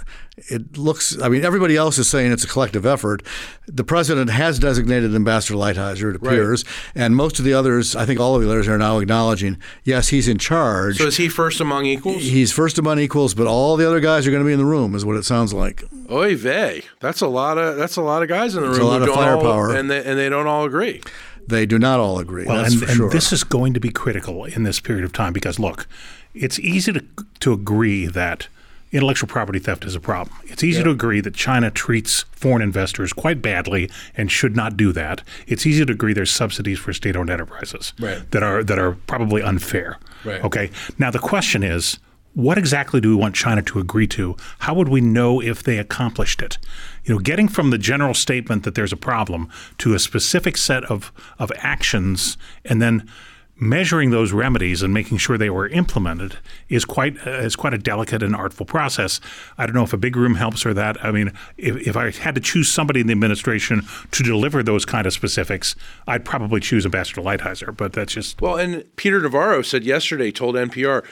It 0.49 0.79
looks, 0.79 1.21
I 1.21 1.29
mean, 1.29 1.45
everybody 1.45 1.77
else 1.77 1.99
is 1.99 2.09
saying 2.09 2.31
it's 2.31 2.45
a 2.45 2.49
collective 2.49 2.87
effort. 2.87 3.23
The 3.67 3.83
president 3.83 4.31
has 4.31 4.59
designated 4.59 5.15
Ambassador 5.15 5.55
Lighthizer, 5.59 6.11
it 6.11 6.17
appears, 6.17 6.65
and 6.95 7.17
most 7.17 7.39
of 7.39 7.45
the 7.45 7.53
others, 7.53 7.97
I 7.97 8.07
think 8.07 8.21
all 8.21 8.37
of 8.37 8.43
the 8.43 8.49
others 8.49 8.69
are 8.69 8.79
now 8.79 8.99
acknowledging, 8.99 9.59
yes, 9.83 10.09
he's 10.09 10.29
in 10.29 10.39
charge. 10.39 10.99
so 10.99 11.07
is 11.07 11.17
he 11.17 11.29
first 11.29 11.61
among 11.61 11.87
equals? 11.87 12.23
he's 12.23 12.53
first 12.53 12.79
among 12.79 13.01
equals, 13.01 13.35
but 13.35 13.47
all 13.47 13.77
the 13.77 13.87
other 13.87 13.99
guys 14.01 14.27
are 14.27 14.31
going 14.31 14.43
to 14.43 14.47
be 14.47 14.53
in 14.53 14.59
the 14.59 14.65
room, 14.65 14.95
is 14.95 15.05
what 15.05 15.17
it 15.17 15.25
sounds 15.25 15.53
like. 15.53 15.83
Oy 16.11 16.37
vey, 16.37 16.83
that's 17.01 17.21
a 17.21 17.27
lot 17.29 17.59
of 17.59 17.77
that's 17.77 17.97
a 17.97 18.03
lot 18.03 18.23
of 18.23 18.29
guys 18.29 18.55
in 18.55 18.63
the 18.63 18.69
room. 18.69 18.81
a 18.81 18.85
lot 18.85 19.03
of 19.03 19.09
don't 19.09 19.19
all- 19.19 19.25
firepower. 19.25 19.75
and 19.75 19.91
they, 19.91 20.05
and 20.05 20.19
they 20.19 20.29
don't 20.29 20.47
all 20.47 20.65
agree. 20.65 21.03
They 21.49 21.67
do 21.67 21.79
not 21.79 22.01
all 22.01 22.19
agree. 22.19 22.45
Well, 22.45 22.63
that's 22.63 22.75
and, 22.75 22.83
for 22.85 23.03
and 23.05 23.13
this 23.13 23.33
is 23.33 23.45
going 23.45 23.75
to 23.75 23.81
be 23.81 23.91
critical 23.91 24.45
in 24.45 24.65
this 24.65 24.81
period 24.81 25.05
of 25.05 25.13
time 25.13 25.33
because 25.33 25.59
look, 25.59 25.87
it's 26.35 26.59
easy 26.59 26.93
to 26.93 27.05
to 27.41 27.53
agree 27.53 28.07
that 28.07 28.49
intellectual 28.97 29.29
property 29.29 29.59
theft 29.59 29.85
is 29.85 29.95
a 29.95 30.01
problem. 30.01 30.37
It's 30.45 30.65
easy 30.65 30.83
to 30.83 30.91
agree 30.91 31.21
that 31.21 31.35
China 31.35 31.71
treats 31.71 32.25
foreign 32.33 32.63
investors 32.63 33.13
quite 33.13 33.43
badly 33.43 33.91
and 34.17 34.31
should 34.31 34.57
not 34.57 34.77
do 34.77 34.93
that. 34.93 35.23
It's 35.47 35.67
easy 35.67 35.85
to 35.85 35.93
agree 35.93 36.13
there's 36.13 36.31
subsidies 36.31 36.79
for 36.79 36.93
state-owned 36.93 37.31
enterprises 37.31 37.93
Right. 38.01 38.29
that 38.31 38.43
are 38.43 38.65
that 38.65 38.79
are 38.79 38.93
probably 39.07 39.43
unfair. 39.43 39.99
Right. 40.25 40.43
Okay. 40.43 40.71
Now 40.99 41.11
the 41.11 41.19
question 41.19 41.63
is, 41.63 41.99
what 42.35 42.59
exactly 42.59 43.01
do 43.01 43.09
we 43.09 43.15
want 43.15 43.35
China 43.35 43.63
to 43.63 43.79
agree 43.79 44.07
to? 44.09 44.37
How 44.61 44.75
would 44.75 44.89
we 44.89 45.01
know 45.01 45.41
if 45.41 45.63
they 45.63 45.79
accomplished 45.79 46.43
it? 46.43 46.59
You 47.05 47.15
know, 47.15 47.19
getting 47.21 47.49
from 47.49 47.71
the 47.71 47.79
general 47.79 48.13
statement 48.15 48.65
that 48.65 48.75
there's 48.75 48.93
a 48.93 48.97
problem 48.97 49.49
to 49.79 49.95
a 49.95 49.99
specific 49.99 50.57
set 50.57 50.85
of 50.85 51.13
of 51.39 51.51
actions, 51.59 52.37
and 52.65 52.83
then 52.83 53.09
measuring 53.59 54.11
those 54.11 54.33
remedies 54.33 54.83
and 54.83 54.93
making 54.93 55.17
sure 55.19 55.39
they 55.39 55.51
were 55.51 55.69
implemented 55.69 56.39
is 56.69 56.85
quite 56.85 57.17
uh, 57.27 57.31
is 57.31 57.57
quite 57.57 57.75
a 57.75 57.79
delicate 57.79 58.23
and 58.23 58.35
artful 58.37 58.67
process. 58.67 59.21
I 59.57 59.67
don't 59.67 59.75
know 59.75 59.83
if 59.83 59.93
a 59.93 59.99
big 59.99 60.17
room 60.17 60.35
helps 60.35 60.67
or 60.67 60.75
that. 60.75 61.03
I 61.05 61.11
mean, 61.11 61.33
if, 61.57 61.77
if 61.87 61.97
I 61.97 62.11
had 62.11 62.35
to 62.35 62.41
choose 62.41 62.69
somebody 62.69 63.01
in 63.01 63.07
the 63.07 63.13
administration 63.13 63.87
to 64.11 64.23
deliver 64.23 64.63
those 64.63 64.85
kind 64.85 65.07
of 65.07 65.13
specifics, 65.13 65.75
I'd 66.07 66.25
probably 66.25 66.61
choose 66.61 66.85
Ambassador 66.85 67.23
Lighthizer. 67.23 67.77
But 67.77 67.93
that's 67.93 68.13
just 68.13 68.41
Well, 68.41 68.57
and 68.57 68.85
Peter 68.97 69.21
Navarro 69.21 69.63
said 69.63 69.85
yesterday, 69.85 70.31
told 70.31 70.55
NPR, 70.55 71.05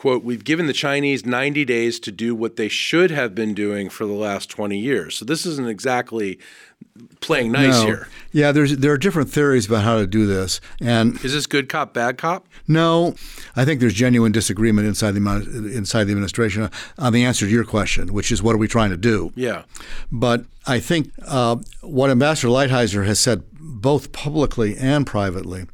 quote, 0.00 0.24
we've 0.24 0.44
given 0.44 0.66
the 0.66 0.72
Chinese 0.72 1.26
90 1.26 1.62
days 1.66 2.00
to 2.00 2.10
do 2.10 2.34
what 2.34 2.56
they 2.56 2.68
should 2.68 3.10
have 3.10 3.34
been 3.34 3.52
doing 3.52 3.90
for 3.90 4.06
the 4.06 4.14
last 4.14 4.48
20 4.48 4.78
years. 4.78 5.14
So 5.14 5.26
this 5.26 5.44
isn't 5.44 5.68
exactly 5.68 6.38
playing 7.20 7.52
nice 7.52 7.80
No. 7.80 7.84
here. 7.84 8.08
Yeah, 8.32 8.50
there's 8.50 8.78
there 8.78 8.92
are 8.92 8.96
different 8.96 9.28
theories 9.30 9.66
about 9.66 9.84
how 9.84 9.98
to 9.98 10.06
do 10.06 10.26
this, 10.26 10.58
and 10.80 11.22
Is 11.22 11.34
this 11.34 11.46
good 11.46 11.68
cop, 11.68 11.92
bad 11.92 12.16
cop? 12.16 12.48
no, 12.66 13.14
I 13.54 13.66
think 13.66 13.80
there's 13.80 13.92
genuine 13.92 14.32
disagreement 14.32 14.86
inside 14.88 15.10
the 15.12 15.72
inside 15.76 16.04
the 16.04 16.12
administration 16.12 16.70
on 16.96 17.12
the 17.12 17.22
answer 17.26 17.44
to 17.44 17.52
your 17.52 17.64
question, 17.64 18.14
which 18.14 18.32
is 18.32 18.42
what 18.42 18.54
are 18.54 18.58
we 18.58 18.68
trying 18.68 18.90
to 18.90 18.96
do? 18.96 19.32
Yeah. 19.36 19.64
But 20.10 20.46
I 20.66 20.80
think 20.80 21.10
uh, 21.26 21.56
what 21.82 22.08
Ambassador 22.08 22.48
Lighthizer 22.48 23.04
has 23.04 23.20
said 23.20 23.42
both 23.52 24.12
publicly 24.12 24.78
and 24.78 25.06
privately 25.06 25.66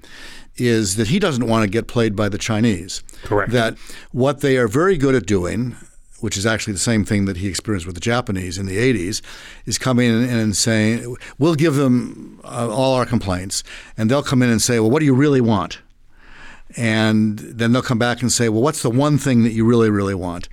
is 0.58 0.96
that 0.96 1.08
he 1.08 1.18
doesn't 1.18 1.46
want 1.46 1.64
to 1.64 1.68
get 1.68 1.86
played 1.86 2.16
by 2.16 2.28
the 2.28 2.38
Chinese. 2.38 3.02
Correct. 3.22 3.52
That 3.52 3.76
what 4.12 4.40
they 4.40 4.56
are 4.56 4.68
very 4.68 4.96
good 4.96 5.14
at 5.14 5.26
doing, 5.26 5.76
which 6.20 6.36
is 6.36 6.46
actually 6.46 6.72
the 6.72 6.78
same 6.78 7.04
thing 7.04 7.26
that 7.26 7.36
he 7.36 7.48
experienced 7.48 7.86
with 7.86 7.94
the 7.94 8.00
Japanese 8.00 8.58
in 8.58 8.66
the 8.66 8.76
80s, 8.76 9.20
is 9.66 9.78
coming 9.78 10.10
in 10.10 10.28
and 10.28 10.56
saying, 10.56 11.16
we'll 11.38 11.54
give 11.54 11.74
them 11.74 12.40
uh, 12.44 12.68
all 12.70 12.94
our 12.94 13.06
complaints, 13.06 13.62
and 13.96 14.10
they'll 14.10 14.22
come 14.22 14.42
in 14.42 14.50
and 14.50 14.62
say, 14.62 14.80
well, 14.80 14.90
what 14.90 15.00
do 15.00 15.06
you 15.06 15.14
really 15.14 15.40
want? 15.40 15.80
And 16.76 17.38
then 17.38 17.72
they'll 17.72 17.82
come 17.82 17.98
back 17.98 18.22
and 18.22 18.32
say, 18.32 18.48
well, 18.48 18.62
what's 18.62 18.82
the 18.82 18.90
one 18.90 19.18
thing 19.18 19.44
that 19.44 19.52
you 19.52 19.64
really, 19.64 19.88
really 19.88 20.14
want? 20.14 20.48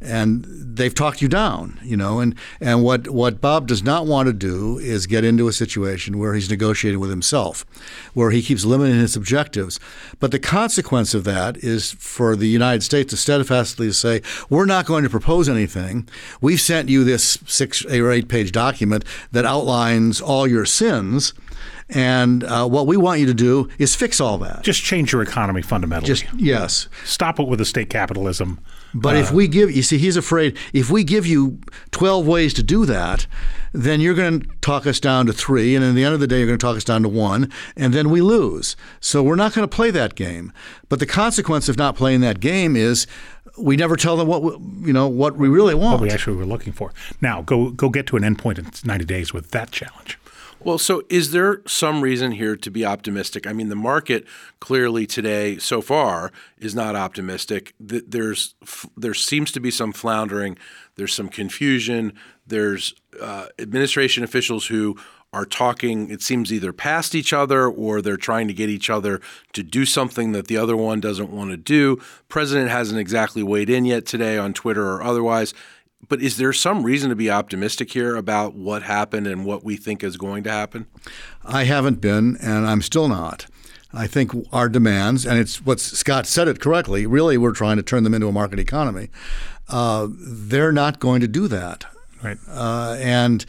And 0.00 0.46
they've 0.48 0.94
talked 0.94 1.20
you 1.20 1.28
down, 1.28 1.80
you 1.82 1.96
know. 1.96 2.20
And, 2.20 2.36
and 2.60 2.84
what, 2.84 3.08
what 3.08 3.40
Bob 3.40 3.66
does 3.66 3.82
not 3.82 4.06
want 4.06 4.28
to 4.28 4.32
do 4.32 4.78
is 4.78 5.06
get 5.06 5.24
into 5.24 5.48
a 5.48 5.52
situation 5.52 6.18
where 6.18 6.34
he's 6.34 6.48
negotiating 6.48 7.00
with 7.00 7.10
himself, 7.10 7.66
where 8.14 8.30
he 8.30 8.40
keeps 8.40 8.64
limiting 8.64 9.00
his 9.00 9.16
objectives. 9.16 9.80
But 10.20 10.30
the 10.30 10.38
consequence 10.38 11.14
of 11.14 11.24
that 11.24 11.56
is 11.58 11.92
for 11.92 12.36
the 12.36 12.46
United 12.46 12.82
States 12.82 13.10
to 13.10 13.16
steadfastly 13.16 13.90
say, 13.92 14.22
we're 14.48 14.66
not 14.66 14.86
going 14.86 15.02
to 15.02 15.10
propose 15.10 15.48
anything. 15.48 16.08
We've 16.40 16.60
sent 16.60 16.88
you 16.88 17.02
this 17.02 17.38
six 17.46 17.84
or 17.84 18.12
eight 18.12 18.28
page 18.28 18.52
document 18.52 19.04
that 19.32 19.44
outlines 19.44 20.20
all 20.20 20.46
your 20.46 20.64
sins. 20.64 21.32
And 21.88 22.44
uh, 22.44 22.68
what 22.68 22.86
we 22.86 22.96
want 22.96 23.20
you 23.20 23.26
to 23.26 23.34
do 23.34 23.68
is 23.78 23.96
fix 23.96 24.20
all 24.20 24.38
that. 24.38 24.62
just 24.62 24.82
change 24.82 25.12
your 25.12 25.22
economy 25.22 25.62
fundamentally. 25.62 26.06
Just 26.06 26.26
yes. 26.34 26.88
stop 27.04 27.40
it 27.40 27.48
with 27.48 27.58
the 27.58 27.64
state 27.64 27.88
capitalism. 27.88 28.60
But 28.94 29.16
Uh, 29.16 29.20
if 29.20 29.32
we 29.32 29.48
give, 29.48 29.70
you 29.70 29.82
see, 29.82 29.98
he's 29.98 30.16
afraid 30.16 30.56
if 30.72 30.90
we 30.90 31.04
give 31.04 31.26
you 31.26 31.58
12 31.90 32.26
ways 32.26 32.54
to 32.54 32.62
do 32.62 32.86
that, 32.86 33.26
then 33.72 34.00
you're 34.00 34.14
going 34.14 34.40
to 34.40 34.48
talk 34.60 34.86
us 34.86 34.98
down 34.98 35.26
to 35.26 35.32
three. 35.32 35.76
And 35.76 35.84
at 35.84 35.94
the 35.94 36.04
end 36.04 36.14
of 36.14 36.20
the 36.20 36.26
day, 36.26 36.38
you're 36.38 36.46
going 36.46 36.58
to 36.58 36.66
talk 36.66 36.76
us 36.76 36.84
down 36.84 37.02
to 37.02 37.08
one. 37.08 37.52
And 37.76 37.92
then 37.92 38.08
we 38.10 38.20
lose. 38.22 38.76
So 39.00 39.22
we're 39.22 39.36
not 39.36 39.52
going 39.54 39.68
to 39.68 39.74
play 39.74 39.90
that 39.90 40.14
game. 40.14 40.52
But 40.88 41.00
the 41.00 41.06
consequence 41.06 41.68
of 41.68 41.76
not 41.76 41.96
playing 41.96 42.20
that 42.22 42.40
game 42.40 42.76
is 42.76 43.06
we 43.58 43.76
never 43.76 43.96
tell 43.96 44.16
them 44.16 44.26
what, 44.26 44.42
we, 44.42 44.52
you 44.86 44.92
know, 44.92 45.08
what 45.08 45.36
we 45.36 45.48
really 45.48 45.74
want. 45.74 46.00
what 46.00 46.08
we 46.08 46.10
actually 46.10 46.36
were 46.36 46.46
looking 46.46 46.72
for. 46.72 46.92
Now, 47.20 47.42
go 47.42 47.70
go 47.70 47.88
get 47.90 48.06
to 48.06 48.16
an 48.16 48.22
endpoint 48.22 48.58
in 48.58 48.70
90 48.84 49.04
days 49.04 49.34
with 49.34 49.50
that 49.50 49.70
challenge. 49.70 50.18
Well, 50.68 50.76
so 50.76 51.02
is 51.08 51.30
there 51.30 51.62
some 51.66 52.02
reason 52.02 52.32
here 52.32 52.54
to 52.54 52.70
be 52.70 52.84
optimistic? 52.84 53.46
I 53.46 53.54
mean, 53.54 53.70
the 53.70 53.74
market 53.74 54.26
clearly 54.60 55.06
today, 55.06 55.56
so 55.56 55.80
far, 55.80 56.30
is 56.58 56.74
not 56.74 56.94
optimistic. 56.94 57.72
There's 57.80 58.54
there 58.94 59.14
seems 59.14 59.50
to 59.52 59.60
be 59.60 59.70
some 59.70 59.94
floundering. 59.94 60.58
There's 60.96 61.14
some 61.14 61.30
confusion. 61.30 62.12
There's 62.46 62.94
uh, 63.18 63.46
administration 63.58 64.22
officials 64.24 64.66
who 64.66 64.98
are 65.32 65.46
talking. 65.46 66.10
It 66.10 66.20
seems 66.20 66.52
either 66.52 66.74
past 66.74 67.14
each 67.14 67.32
other 67.32 67.66
or 67.66 68.02
they're 68.02 68.18
trying 68.18 68.46
to 68.48 68.54
get 68.54 68.68
each 68.68 68.90
other 68.90 69.22
to 69.54 69.62
do 69.62 69.86
something 69.86 70.32
that 70.32 70.48
the 70.48 70.58
other 70.58 70.76
one 70.76 71.00
doesn't 71.00 71.30
want 71.30 71.50
to 71.50 71.56
do. 71.56 71.98
President 72.28 72.70
hasn't 72.70 73.00
exactly 73.00 73.42
weighed 73.42 73.70
in 73.70 73.86
yet 73.86 74.04
today 74.04 74.36
on 74.36 74.52
Twitter 74.52 74.86
or 74.86 75.02
otherwise. 75.02 75.54
But 76.08 76.22
is 76.22 76.36
there 76.36 76.52
some 76.52 76.84
reason 76.84 77.10
to 77.10 77.16
be 77.16 77.30
optimistic 77.30 77.92
here 77.92 78.14
about 78.16 78.54
what 78.54 78.82
happened 78.82 79.26
and 79.26 79.44
what 79.44 79.64
we 79.64 79.76
think 79.76 80.04
is 80.04 80.16
going 80.16 80.44
to 80.44 80.50
happen? 80.50 80.86
I 81.44 81.64
haven't 81.64 82.00
been, 82.00 82.36
and 82.40 82.66
I'm 82.66 82.82
still 82.82 83.08
not. 83.08 83.46
I 83.92 84.06
think 84.06 84.32
our 84.52 84.68
demands, 84.68 85.24
and 85.26 85.38
it's 85.38 85.64
what 85.64 85.80
Scott 85.80 86.26
said 86.26 86.46
it 86.46 86.60
correctly. 86.60 87.06
Really, 87.06 87.36
we're 87.38 87.52
trying 87.52 87.78
to 87.78 87.82
turn 87.82 88.04
them 88.04 88.14
into 88.14 88.28
a 88.28 88.32
market 88.32 88.58
economy. 88.58 89.08
Uh, 89.68 90.08
they're 90.10 90.72
not 90.72 90.98
going 91.00 91.20
to 91.20 91.28
do 91.28 91.48
that, 91.48 91.84
Right. 92.22 92.38
uh, 92.48 92.96
and 93.00 93.44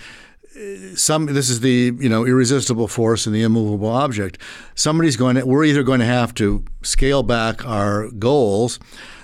some. 0.96 1.28
This 1.28 1.50
is 1.50 1.60
the 1.60 1.94
you 2.00 2.10
know 2.10 2.26
irresistible 2.26 2.88
force 2.88 3.26
and 3.26 3.36
the 3.36 3.44
immovable 3.44 3.90
object. 3.90 4.38
Somebody's 4.76 5.18
going 5.18 5.36
to. 5.36 5.46
We're 5.46 5.66
either 5.66 5.84
going 5.84 6.00
to 6.00 6.06
have 6.06 6.34
to 6.36 6.64
scale 6.82 7.22
back 7.24 7.66
our 7.66 8.10
goals, 8.12 8.80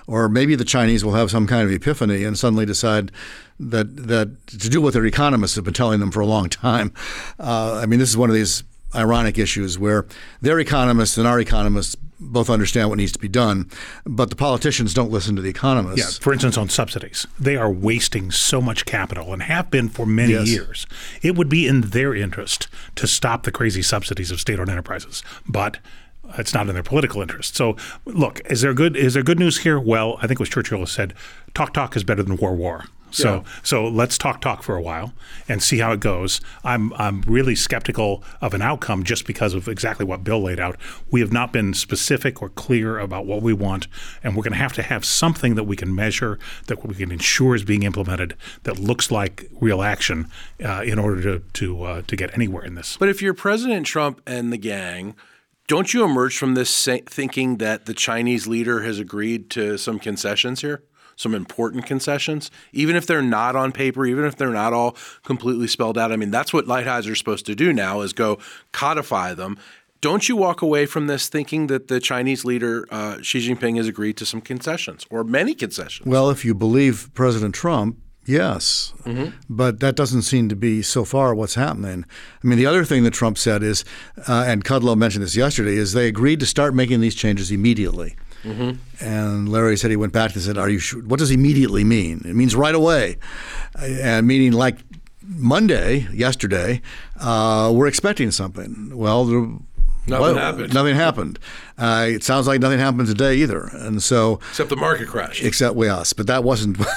or 0.08 0.30
maybe 0.30 0.56
the 0.56 0.66
Chinese 0.66 1.04
will 1.04 1.14
have 1.14 1.32
some 1.32 1.48
kind 1.48 1.68
of 1.68 1.72
epiphany 1.74 2.24
and 2.24 2.38
suddenly 2.38 2.66
decide 2.66 3.12
that 3.60 4.08
that 4.08 4.48
to 4.48 4.70
do 4.70 4.82
what 4.82 4.94
their 4.94 5.06
economists 5.06 5.56
have 5.56 5.64
been 5.64 5.74
telling 5.74 6.00
them 6.00 6.12
for 6.12 6.20
a 6.20 6.26
long 6.26 6.50
time. 6.50 6.94
Uh, 7.40 7.80
I 7.82 7.86
mean, 7.86 8.00
this 8.00 8.10
is 8.10 8.18
one 8.18 8.30
of 8.30 8.36
these 8.36 8.64
ironic 8.94 9.38
issues 9.38 9.78
where 9.78 10.06
their 10.42 10.60
economists 10.60 11.18
and 11.18 11.28
our 11.28 11.40
economists 11.40 11.96
both 12.18 12.50
understand 12.50 12.88
what 12.88 12.98
needs 12.98 13.12
to 13.12 13.20
be 13.20 13.28
done, 13.28 13.70
but 14.06 14.30
the 14.30 14.38
politicians 14.38 14.94
don't 14.94 15.12
listen 15.12 15.36
to 15.36 15.42
the 15.42 15.50
Yeah. 15.50 15.58
economists. 15.58 16.18
For 16.18 16.32
instance, 16.32 16.58
on 16.58 16.70
subsidies, 16.70 17.28
they 17.38 17.58
are 17.58 17.70
wasting 17.70 18.32
so 18.32 18.62
much 18.62 18.86
capital 18.86 19.34
and 19.34 19.44
have 19.44 19.70
been 19.70 19.90
for 19.90 20.06
many 20.06 20.32
Yes. 20.32 20.48
years. 20.48 20.88
It 21.22 21.36
would 21.36 21.50
be 21.50 21.68
in 21.68 21.82
their 21.82 22.16
interest 22.16 22.68
to 22.96 23.06
stop 23.06 23.44
the 23.44 23.52
crazy 23.52 23.82
subsidies 23.82 24.32
of 24.32 24.40
state-owned 24.40 24.70
enterprises, 24.70 25.24
but 25.46 25.80
it's 26.38 26.54
not 26.54 26.68
in 26.68 26.74
their 26.74 26.84
political 26.84 27.22
interest. 27.22 27.56
So, 27.56 27.76
look, 28.06 28.42
is 28.50 28.62
there 28.62 28.74
good 28.74 28.96
is 28.96 29.14
there 29.14 29.24
good 29.24 29.40
news 29.40 29.60
here? 29.60 29.80
Well, 29.80 30.18
I 30.22 30.28
think 30.28 30.40
what 30.40 30.50
Churchill 30.50 30.80
has 30.80 30.92
said, 30.92 31.14
talk 31.54 31.74
talk 31.74 31.96
is 31.96 32.04
better 32.04 32.24
than 32.24 32.38
war 32.38 32.56
war. 32.56 32.86
So, 33.16 33.44
so 33.64 33.88
let's 33.88 34.18
talk 34.18 34.42
talk 34.42 34.62
for 34.62 34.76
a 34.76 34.82
while 34.82 35.14
and 35.48 35.64
see 35.64 35.80
how 35.80 35.94
it 35.94 36.00
goes. 36.00 36.42
I'm 36.64 36.94
I'm 36.94 37.22
really 37.22 37.56
skeptical 37.56 38.24
of 38.42 38.54
an 38.54 38.62
outcome 38.62 39.04
just 39.04 39.26
because 39.26 39.54
of 39.54 39.68
exactly 39.68 40.06
what 40.06 40.24
Bill 40.24 40.42
laid 40.42 40.60
out. 40.60 40.78
We 41.10 41.22
have 41.22 41.32
not 41.32 41.54
been 41.54 41.74
specific 41.74 42.42
or 42.42 42.50
clear 42.50 43.00
about 43.00 43.26
what 43.26 43.42
we 43.42 43.54
want, 43.54 43.88
and 44.24 44.36
we're 44.36 44.44
going 44.44 44.54
to 44.54 44.60
have 44.60 44.74
to 44.74 44.84
have 44.84 45.06
something 45.06 45.56
that 45.56 45.64
we 45.64 45.76
can 45.76 45.96
measure, 45.96 46.40
that 46.68 46.86
we 46.86 46.96
can 46.96 47.12
ensure 47.12 47.56
is 47.56 47.64
being 47.64 47.84
implemented, 47.84 48.36
that 48.64 48.80
looks 48.80 49.12
like 49.12 49.50
real 49.62 49.82
action, 49.82 50.30
uh, 50.64 50.84
in 50.86 51.00
order 51.00 51.22
to 51.22 51.40
to 51.54 51.84
uh, 51.84 52.02
to 52.08 52.16
get 52.16 52.34
anywhere 52.34 52.66
in 52.66 52.76
this. 52.76 52.98
But 52.98 53.10
if 53.10 53.22
you're 53.22 53.34
President 53.34 53.86
Trump 53.86 54.22
and 54.28 54.52
the 54.52 54.58
gang, 54.58 55.16
don't 55.68 55.94
you 55.94 56.04
emerge 56.04 56.38
from 56.38 56.54
this 56.54 56.86
thinking 57.10 57.58
that 57.58 57.86
the 57.86 57.94
Chinese 57.94 58.48
leader 58.48 58.84
has 58.84 59.00
agreed 59.00 59.50
to 59.52 59.78
some 59.78 60.00
concessions 60.00 60.62
here? 60.62 60.84
Some 61.16 61.34
important 61.34 61.86
concessions, 61.86 62.52
even 62.74 62.98
if 62.98 63.08
they're 63.08 63.22
not 63.22 63.56
on 63.56 63.72
paper, 63.72 64.06
even 64.06 64.26
if 64.26 64.36
they're 64.36 64.50
not 64.50 64.74
all 64.74 64.98
completely 65.24 65.68
spelled 65.68 65.98
out. 65.98 66.12
I 66.12 66.18
mean, 66.18 66.30
that's 66.30 66.52
what 66.52 66.66
Lighthizer 66.66 67.12
is 67.12 67.18
supposed 67.18 67.46
to 67.46 67.56
do 67.56 67.72
now 67.72 68.02
is 68.02 68.12
go 68.12 68.38
codify 68.74 69.34
them. 69.34 69.58
Don't 70.02 70.28
you 70.28 70.36
walk 70.36 70.62
away 70.62 70.86
from 70.86 71.08
this 71.08 71.30
thinking 71.30 71.68
that 71.68 71.88
the 71.88 72.02
Chinese 72.02 72.44
leader 72.44 72.86
uh, 72.92 73.22
Xi 73.22 73.40
Jinping 73.40 73.78
has 73.78 73.88
agreed 73.88 74.18
to 74.18 74.26
some 74.26 74.42
concessions 74.42 75.06
or 75.10 75.24
many 75.24 75.56
concessions? 75.56 76.06
Well, 76.06 76.30
if 76.30 76.44
you 76.44 76.54
believe 76.54 77.10
President 77.14 77.56
Trump, 77.56 77.98
yes. 78.26 78.94
But 79.50 79.80
that 79.80 79.96
doesn't 79.96 80.24
seem 80.24 80.50
to 80.50 80.56
be 80.56 80.82
so 80.82 81.06
far 81.06 81.34
what's 81.36 81.56
happening. 81.56 82.06
I 82.44 82.48
mean, 82.48 82.58
the 82.58 82.66
other 82.66 82.84
thing 82.86 83.04
that 83.04 83.14
Trump 83.14 83.38
said 83.38 83.64
is, 83.64 83.86
uh, 84.28 84.46
and 84.48 84.64
Kudlow 84.64 84.98
mentioned 84.98 85.24
this 85.24 85.36
yesterday, 85.36 85.76
is 85.76 85.94
they 85.94 86.08
agreed 86.08 86.40
to 86.42 86.46
start 86.46 86.74
making 86.76 87.02
these 87.02 87.16
changes 87.16 87.52
immediately. 87.52 88.16
And 89.02 89.50
Larry 89.50 89.76
said 89.76 89.90
he 89.90 89.98
went 89.98 90.14
back 90.14 90.36
and 90.36 90.44
said, 90.44 90.56
"Are 90.56 90.70
you 90.70 90.78
sure? 90.78 91.02
What 91.02 91.18
does 91.18 91.32
immediately 91.32 91.84
mean? 91.84 92.22
It 92.26 92.36
means 92.36 92.56
right 92.56 92.76
away, 92.76 93.18
and 93.80 94.28
meaning 94.28 94.52
like 94.52 94.78
Monday, 95.28 96.08
yesterday, 96.14 96.82
uh, 97.20 97.72
we're 97.74 97.88
expecting 97.88 98.30
something. 98.30 98.96
Well, 98.96 99.26
the 99.26 99.60
Nothing 100.08 100.22
well, 100.22 100.36
happened. 100.36 100.74
Nothing 100.74 100.96
happened. 100.96 101.40
Uh, 101.78 102.06
it 102.10 102.24
sounds 102.24 102.46
like 102.46 102.62
nothing 102.62 102.78
happened 102.80 103.08
today 103.08 103.38
either. 103.38 103.72
And 103.74 104.04
so, 104.04 104.40
Except 104.52 104.70
the 104.70 104.76
market 104.76 105.08
crashed. 105.08 105.44
except 105.44 105.76
we 105.76 105.90
us, 105.90 106.14
but 106.14 106.28
that 106.28 106.44
wasn't. 106.44 106.78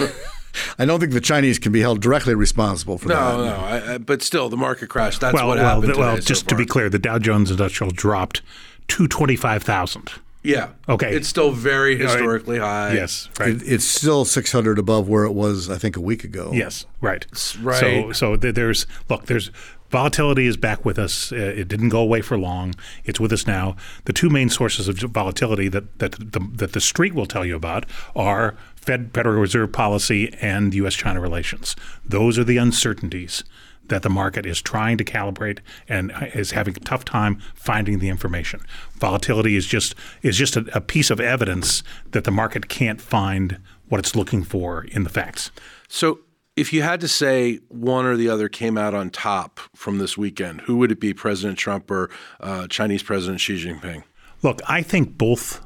I 0.78 0.84
don't 0.84 1.00
think 1.00 1.12
the 1.12 1.20
Chinese 1.20 1.58
can 1.58 1.72
be 1.72 1.80
held 1.80 2.00
directly 2.00 2.34
responsible 2.34 2.98
for 2.98 3.08
that. 3.08 3.14
No, 3.14 3.44
no, 3.44 3.54
I, 3.56 3.94
I, 3.94 3.98
but 3.98 4.22
still, 4.22 4.48
the 4.48 4.56
market 4.56 4.88
crash. 4.88 5.18
That's 5.18 5.34
well, 5.34 5.46
what 5.48 5.58
well, 5.58 5.76
happened. 5.76 5.94
the- 5.94 5.98
well, 5.98 6.14
today 6.16 6.20
so 6.22 6.28
just 6.28 6.48
to 6.48 6.54
be 6.56 6.66
clear, 6.66 6.88
the 6.88 6.98
Dow 6.98 7.18
Jones 7.18 7.50
Industrial 7.50 7.90
dropped 7.90 8.42
to 8.88 9.06
twenty 9.08 9.36
five 9.36 9.62
thousand. 9.62 10.12
yeah, 10.42 10.70
Okay. 10.88 11.14
it's 11.14 11.28
still 11.28 11.50
very 11.50 11.96
historically 11.98 12.58
high. 12.58 12.94
Yes, 12.94 13.28
right. 13.38 13.50
It, 13.50 13.62
it's 13.66 13.84
still 13.84 14.24
600 14.24 14.78
above 14.78 15.08
where 15.08 15.24
it 15.24 15.32
was, 15.32 15.68
I 15.68 15.76
think, 15.78 15.96
a 15.96 16.00
week 16.00 16.24
ago. 16.24 16.50
Yes, 16.54 16.86
right. 17.00 17.26
right. 17.60 17.80
So, 17.80 18.12
so 18.12 18.36
there's 18.36 18.86
look, 19.10 19.26
there's 19.26 19.50
volatility 19.90 20.46
is 20.46 20.56
back 20.56 20.84
with 20.84 20.98
us. 20.98 21.32
Uh, 21.32 21.36
it 21.36 21.68
didn't 21.68 21.88
go 21.90 22.00
away 22.00 22.20
for 22.22 22.38
long. 22.38 22.74
It's 23.04 23.18
with 23.20 23.32
us 23.32 23.46
now. 23.46 23.76
The 24.04 24.12
two 24.12 24.30
main 24.30 24.48
sources 24.48 24.88
of 24.88 24.98
volatility 24.98 25.68
that 25.68 25.98
that 25.98 26.12
the, 26.12 26.40
that 26.54 26.72
the 26.72 26.80
street 26.80 27.14
will 27.14 27.26
tell 27.26 27.44
you 27.44 27.56
about 27.56 27.84
are 28.14 28.54
Fed 28.88 29.10
Federal 29.12 29.38
Reserve 29.38 29.70
policy 29.70 30.32
and 30.40 30.72
U.S.-China 30.72 31.20
relations. 31.20 31.76
Those 32.06 32.38
are 32.38 32.44
the 32.44 32.56
uncertainties 32.56 33.44
that 33.88 34.00
the 34.02 34.08
market 34.08 34.46
is 34.46 34.62
trying 34.62 34.96
to 34.96 35.04
calibrate 35.04 35.58
and 35.90 36.10
is 36.32 36.52
having 36.52 36.74
a 36.74 36.80
tough 36.80 37.04
time 37.04 37.38
finding 37.54 37.98
the 37.98 38.08
information. 38.08 38.62
Volatility 38.94 39.56
is 39.56 39.66
just 39.66 39.94
is 40.22 40.38
just 40.38 40.56
a, 40.56 40.64
a 40.72 40.80
piece 40.80 41.10
of 41.10 41.20
evidence 41.20 41.82
that 42.12 42.24
the 42.24 42.30
market 42.30 42.70
can't 42.70 42.98
find 42.98 43.60
what 43.90 43.98
it's 43.98 44.16
looking 44.16 44.42
for 44.42 44.84
in 44.84 45.04
the 45.04 45.10
facts. 45.10 45.50
So, 45.86 46.20
if 46.56 46.72
you 46.72 46.80
had 46.80 46.98
to 47.02 47.08
say 47.08 47.60
one 47.68 48.06
or 48.06 48.16
the 48.16 48.30
other 48.30 48.48
came 48.48 48.78
out 48.78 48.94
on 48.94 49.10
top 49.10 49.60
from 49.76 49.98
this 49.98 50.16
weekend, 50.16 50.62
who 50.62 50.78
would 50.78 50.90
it 50.90 50.98
be? 50.98 51.12
President 51.12 51.58
Trump 51.58 51.90
or 51.90 52.08
uh, 52.40 52.66
Chinese 52.68 53.02
President 53.02 53.38
Xi 53.38 53.62
Jinping? 53.62 54.04
Look, 54.42 54.62
I 54.66 54.80
think 54.80 55.18
both 55.18 55.60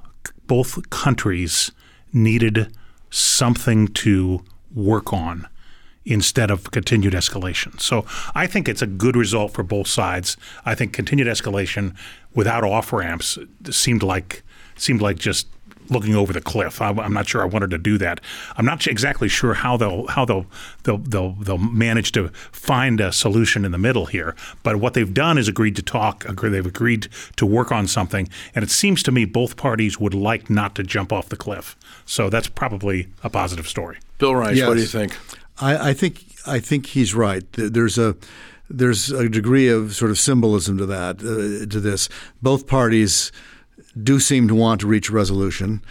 both 0.48 0.90
countries 0.90 1.70
needed 2.12 2.76
something 3.12 3.86
to 3.88 4.42
work 4.74 5.12
on 5.12 5.46
instead 6.04 6.50
of 6.50 6.70
continued 6.72 7.12
escalation. 7.12 7.80
So 7.80 8.04
I 8.34 8.46
think 8.46 8.68
it's 8.68 8.82
a 8.82 8.86
good 8.86 9.16
result 9.16 9.52
for 9.52 9.62
both 9.62 9.86
sides. 9.86 10.36
I 10.64 10.74
think 10.74 10.92
continued 10.92 11.28
escalation 11.28 11.94
without 12.34 12.64
off 12.64 12.92
ramps 12.92 13.38
seemed 13.70 14.02
like 14.02 14.42
seemed 14.74 15.00
like 15.00 15.18
just 15.18 15.46
looking 15.92 16.14
over 16.14 16.32
the 16.32 16.40
cliff. 16.40 16.80
I, 16.80 16.90
I'm 16.90 17.12
not 17.12 17.28
sure 17.28 17.42
I 17.42 17.46
wanted 17.46 17.70
to 17.70 17.78
do 17.78 17.98
that. 17.98 18.20
I'm 18.56 18.64
not 18.64 18.86
exactly 18.86 19.28
sure 19.28 19.54
how 19.54 19.76
they'll 19.76 20.06
how 20.08 20.24
they'll 20.24 20.46
they'll 20.84 20.98
they'll, 20.98 21.32
they'll 21.32 21.58
manage 21.58 22.12
to 22.12 22.28
find 22.50 23.00
a 23.00 23.12
solution 23.12 23.64
in 23.64 23.72
the 23.72 23.78
middle 23.78 24.06
here. 24.06 24.34
But 24.62 24.76
what 24.76 24.94
they've 24.94 25.12
done 25.12 25.38
is 25.38 25.48
agreed 25.48 25.76
to 25.76 25.82
talk. 25.82 26.24
Agree, 26.28 26.50
they've 26.50 26.66
agreed 26.66 27.08
to 27.36 27.46
work 27.46 27.70
on 27.70 27.86
something, 27.86 28.28
and 28.54 28.62
it 28.62 28.70
seems 28.70 29.02
to 29.04 29.12
me 29.12 29.24
both 29.24 29.56
parties 29.56 30.00
would 30.00 30.14
like 30.14 30.50
not 30.50 30.74
to 30.76 30.82
jump 30.82 31.12
off 31.12 31.28
the 31.28 31.36
cliff. 31.36 31.76
So 32.04 32.30
that's 32.30 32.48
probably 32.48 33.08
a 33.22 33.30
positive 33.30 33.68
story. 33.68 33.98
Bill 34.18 34.34
Reinsch, 34.34 34.62
what 34.66 34.74
do 34.74 34.80
you 34.80 34.86
think? 34.86 35.16
I, 35.60 35.90
I 35.90 35.94
think 35.94 36.24
I 36.46 36.58
think 36.60 36.86
he's 36.86 37.14
right. 37.14 37.44
There's 37.52 37.98
a 37.98 38.16
there's 38.68 39.10
a 39.10 39.28
degree 39.28 39.68
of 39.68 39.94
sort 39.94 40.10
of 40.10 40.18
symbolism 40.18 40.78
to 40.78 40.86
that 40.86 41.16
uh, 41.20 41.66
to 41.70 41.80
this. 41.80 42.08
Both 42.40 42.66
parties 42.66 43.30
do 44.00 44.18
seem 44.20 44.48
to 44.48 44.54
want 44.54 44.80
to 44.80 44.86
reach 44.86 45.10
resolution, 45.10 45.82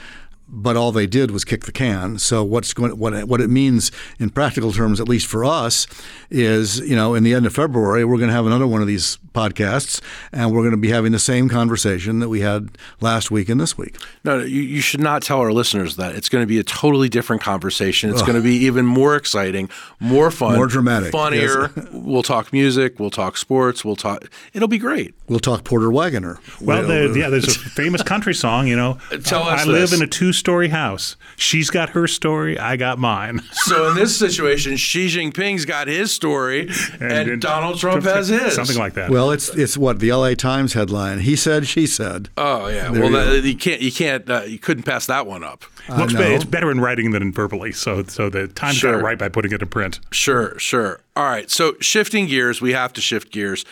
but 0.54 0.76
all 0.76 0.92
they 0.92 1.08
did 1.08 1.32
was 1.32 1.46
kick 1.46 1.64
the 1.66 1.72
can. 1.72 2.20
So 2.20 2.44
what's 2.44 2.74
going 2.74 2.98
what 2.98 3.14
it- 3.14 3.28
what 3.28 3.40
it 3.42 3.50
means 3.50 3.92
in 4.20 4.30
practical 4.30 4.72
terms, 4.74 5.00
at 5.00 5.08
least 5.08 5.28
for 5.28 5.46
us, 5.46 5.88
is 6.30 6.80
you 6.80 6.96
know 6.96 7.14
in 7.16 7.24
the 7.24 7.34
end 7.34 7.46
of 7.46 7.54
February 7.54 8.04
we're 8.06 8.18
going 8.18 8.30
to 8.30 8.34
have 8.36 8.46
another 8.46 8.68
one 8.68 8.82
of 8.82 8.88
these 8.88 9.18
podcasts, 9.34 10.02
and 10.34 10.52
we're 10.52 10.62
going 10.62 10.72
to 10.72 10.78
be 10.78 10.90
having 10.90 11.12
the 11.14 11.20
same 11.20 11.48
conversation 11.48 12.20
that 12.20 12.28
we 12.30 12.42
had 12.42 12.70
last 13.00 13.32
week 13.32 13.48
and 13.50 13.62
this 13.62 13.78
week. 13.78 13.96
No, 14.26 14.40
no, 14.40 14.44
you, 14.44 14.62
you 14.62 14.82
should 14.82 15.00
not 15.00 15.22
tell 15.24 15.40
our 15.40 15.54
listeners 15.54 15.96
that. 15.96 16.16
It's 16.16 16.28
going 16.30 16.42
to 16.44 16.48
be 16.48 16.60
a 16.60 16.64
totally 16.64 17.08
different 17.08 17.42
conversation. 17.42 18.10
It's 18.10 18.22
going 18.22 18.36
to 18.36 18.42
be 18.42 18.56
even 18.56 18.86
more 18.86 19.16
exciting, 19.16 19.70
more 20.02 20.32
fun, 20.32 20.56
More 20.56 20.68
dramatic, 20.68 21.12
funnier. 21.14 21.72
we'll 21.94 22.24
talk 22.24 22.52
music. 22.52 23.00
We'll 23.00 23.10
talk 23.10 23.38
sports. 23.38 23.86
We'll 23.86 23.96
talk. 23.96 24.30
It'll 24.54 24.68
be 24.68 24.78
great. 24.78 25.14
We'll 25.30 25.40
talk 25.40 25.64
Porter 25.64 25.90
Wagoner. 25.92 26.40
Well, 26.60 26.86
We'll- 26.86 27.14
the, 27.14 27.20
yeah, 27.20 27.30
there's 27.30 27.48
a 27.48 27.52
famous 27.60 28.04
country 28.04 28.34
song. 28.34 28.68
You 28.68 28.76
know, 28.76 28.98
Tell 29.24 29.44
us 29.44 29.62
I 29.62 29.64
live 29.66 29.94
in 29.94 30.02
a 30.02 30.08
two-story 30.42 30.70
house. 30.70 31.16
She's 31.36 31.70
got 31.70 31.90
her 31.90 32.08
story. 32.08 32.58
I 32.58 32.76
got 32.76 32.98
mine. 32.98 33.42
So 33.72 33.90
in 33.90 33.96
this 33.96 34.18
situation, 34.18 34.76
Xi 34.76 35.08
Jinping's 35.08 35.66
got 35.66 35.88
his 35.88 36.12
story, 36.12 36.68
and, 37.00 37.30
And- 37.30 37.42
Donald 37.42 37.78
Trump 37.78 38.04
has 38.04 38.28
his. 38.28 38.56
Something 38.56 38.78
like 38.78 38.94
that. 38.96 39.10
Well, 39.10 39.32
it's 39.32 39.50
it's 39.50 39.78
what 39.78 40.00
the 40.00 40.10
L.A. 40.10 40.36
Times 40.36 40.74
headline. 40.74 41.20
He 41.20 41.36
said, 41.36 41.68
she 41.68 41.86
said. 41.86 42.30
Oh 42.38 42.68
yeah. 42.68 42.90
There 42.92 43.04
well, 43.04 43.12
you 43.12 43.42
that, 43.42 43.48
you 43.48 43.56
can't. 43.56 43.82
You 43.82 43.92
can't. 43.92 44.30
Uh, 44.30 44.42
you 44.42 44.58
couldn't 44.58 44.84
pass 44.84 45.06
that 45.06 45.28
one 45.28 45.44
up. 45.44 45.64
Looks 45.96 46.14
know. 46.14 46.20
better. 46.20 46.34
It's 46.34 46.44
better 46.44 46.72
in 46.72 46.82
writing 46.82 47.12
than 47.12 47.22
in 47.22 47.32
verbally. 47.32 47.72
So, 47.72 48.04
so 48.04 48.30
the 48.30 48.48
Times 48.48 48.82
got 48.82 48.96
it 48.96 48.98
right 48.98 49.18
by 49.18 49.30
putting 49.30 49.52
it 49.52 49.62
in 49.62 49.68
print. 49.70 50.00
Sure, 50.12 50.58
sure. 50.58 51.02
All 51.16 51.26
right. 51.26 51.50
So 51.50 51.76
shifting 51.80 52.26
gears, 52.26 52.62
we 52.62 52.74
have 52.74 52.94
to 52.94 53.02
shift 53.02 53.32
gears 53.32 53.64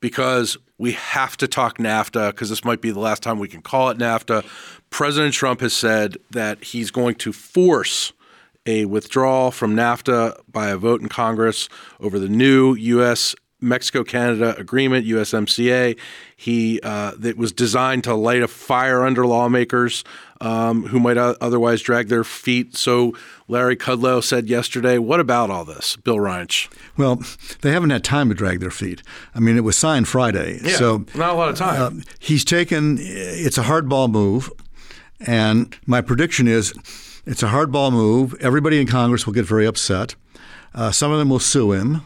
because 0.00 0.58
we 0.78 0.92
have 0.92 1.36
to 1.38 1.48
talk 1.48 1.78
NAFTA 1.78 2.30
because 2.30 2.50
this 2.50 2.64
might 2.64 2.80
be 2.80 2.90
the 2.90 3.00
last 3.00 3.22
time 3.22 3.38
we 3.38 3.48
can 3.48 3.62
call 3.62 3.90
it 3.90 3.98
NAFTA. 3.98 4.44
President 4.90 5.34
Trump 5.34 5.60
has 5.60 5.72
said 5.74 6.16
that 6.30 6.62
he's 6.64 6.90
going 6.90 7.16
to 7.16 7.32
force 7.32 8.12
a 8.64 8.84
withdrawal 8.86 9.50
from 9.50 9.76
NAFTA 9.76 10.40
by 10.50 10.68
a 10.70 10.76
vote 10.76 11.00
in 11.00 11.08
Congress 11.08 11.68
over 12.00 12.18
the 12.18 12.28
new 12.28 12.74
U.S. 12.74 13.34
Mexico 13.60 14.02
Canada 14.04 14.54
agreement, 14.58 15.06
USMCA. 15.06 15.98
He 16.36 16.80
uh, 16.82 17.12
that 17.18 17.36
was 17.38 17.52
designed 17.52 18.04
to 18.04 18.14
light 18.14 18.42
a 18.42 18.48
fire 18.48 19.04
under 19.04 19.26
lawmakers 19.26 20.04
um, 20.40 20.86
who 20.88 21.00
might 21.00 21.16
otherwise 21.16 21.80
drag 21.80 22.08
their 22.08 22.24
feet. 22.24 22.76
So 22.76 23.14
Larry 23.48 23.76
Kudlow 23.76 24.22
said 24.22 24.48
yesterday, 24.48 24.98
"What 24.98 25.20
about 25.20 25.48
all 25.50 25.64
this, 25.64 25.96
Bill 25.96 26.18
Reinsch?" 26.18 26.68
Well, 26.98 27.22
they 27.62 27.70
haven't 27.72 27.90
had 27.90 28.04
time 28.04 28.28
to 28.28 28.34
drag 28.34 28.60
their 28.60 28.70
feet. 28.70 29.02
I 29.34 29.40
mean, 29.40 29.56
it 29.56 29.64
was 29.64 29.76
signed 29.78 30.08
Friday, 30.08 30.58
so 30.58 31.06
not 31.14 31.30
a 31.30 31.34
lot 31.34 31.48
of 31.48 31.56
time. 31.56 32.00
uh, 32.00 32.02
he's 32.18 32.44
taken. 32.44 32.98
It's 33.00 33.56
a 33.56 33.62
hardball 33.62 34.10
move, 34.10 34.50
and 35.20 35.74
my 35.86 36.00
prediction 36.00 36.48
is, 36.48 36.72
it's 37.24 37.42
a 37.42 37.46
hardball 37.48 37.92
move. 37.92 38.34
Everybody 38.40 38.80
in 38.80 38.86
Congress 38.86 39.26
will 39.26 39.32
get 39.34 39.46
very 39.46 39.66
upset. 39.66 40.14
Uh, 40.74 40.90
some 40.90 41.10
of 41.12 41.18
them 41.18 41.28
will 41.30 41.38
sue 41.40 41.72
him. 41.72 42.02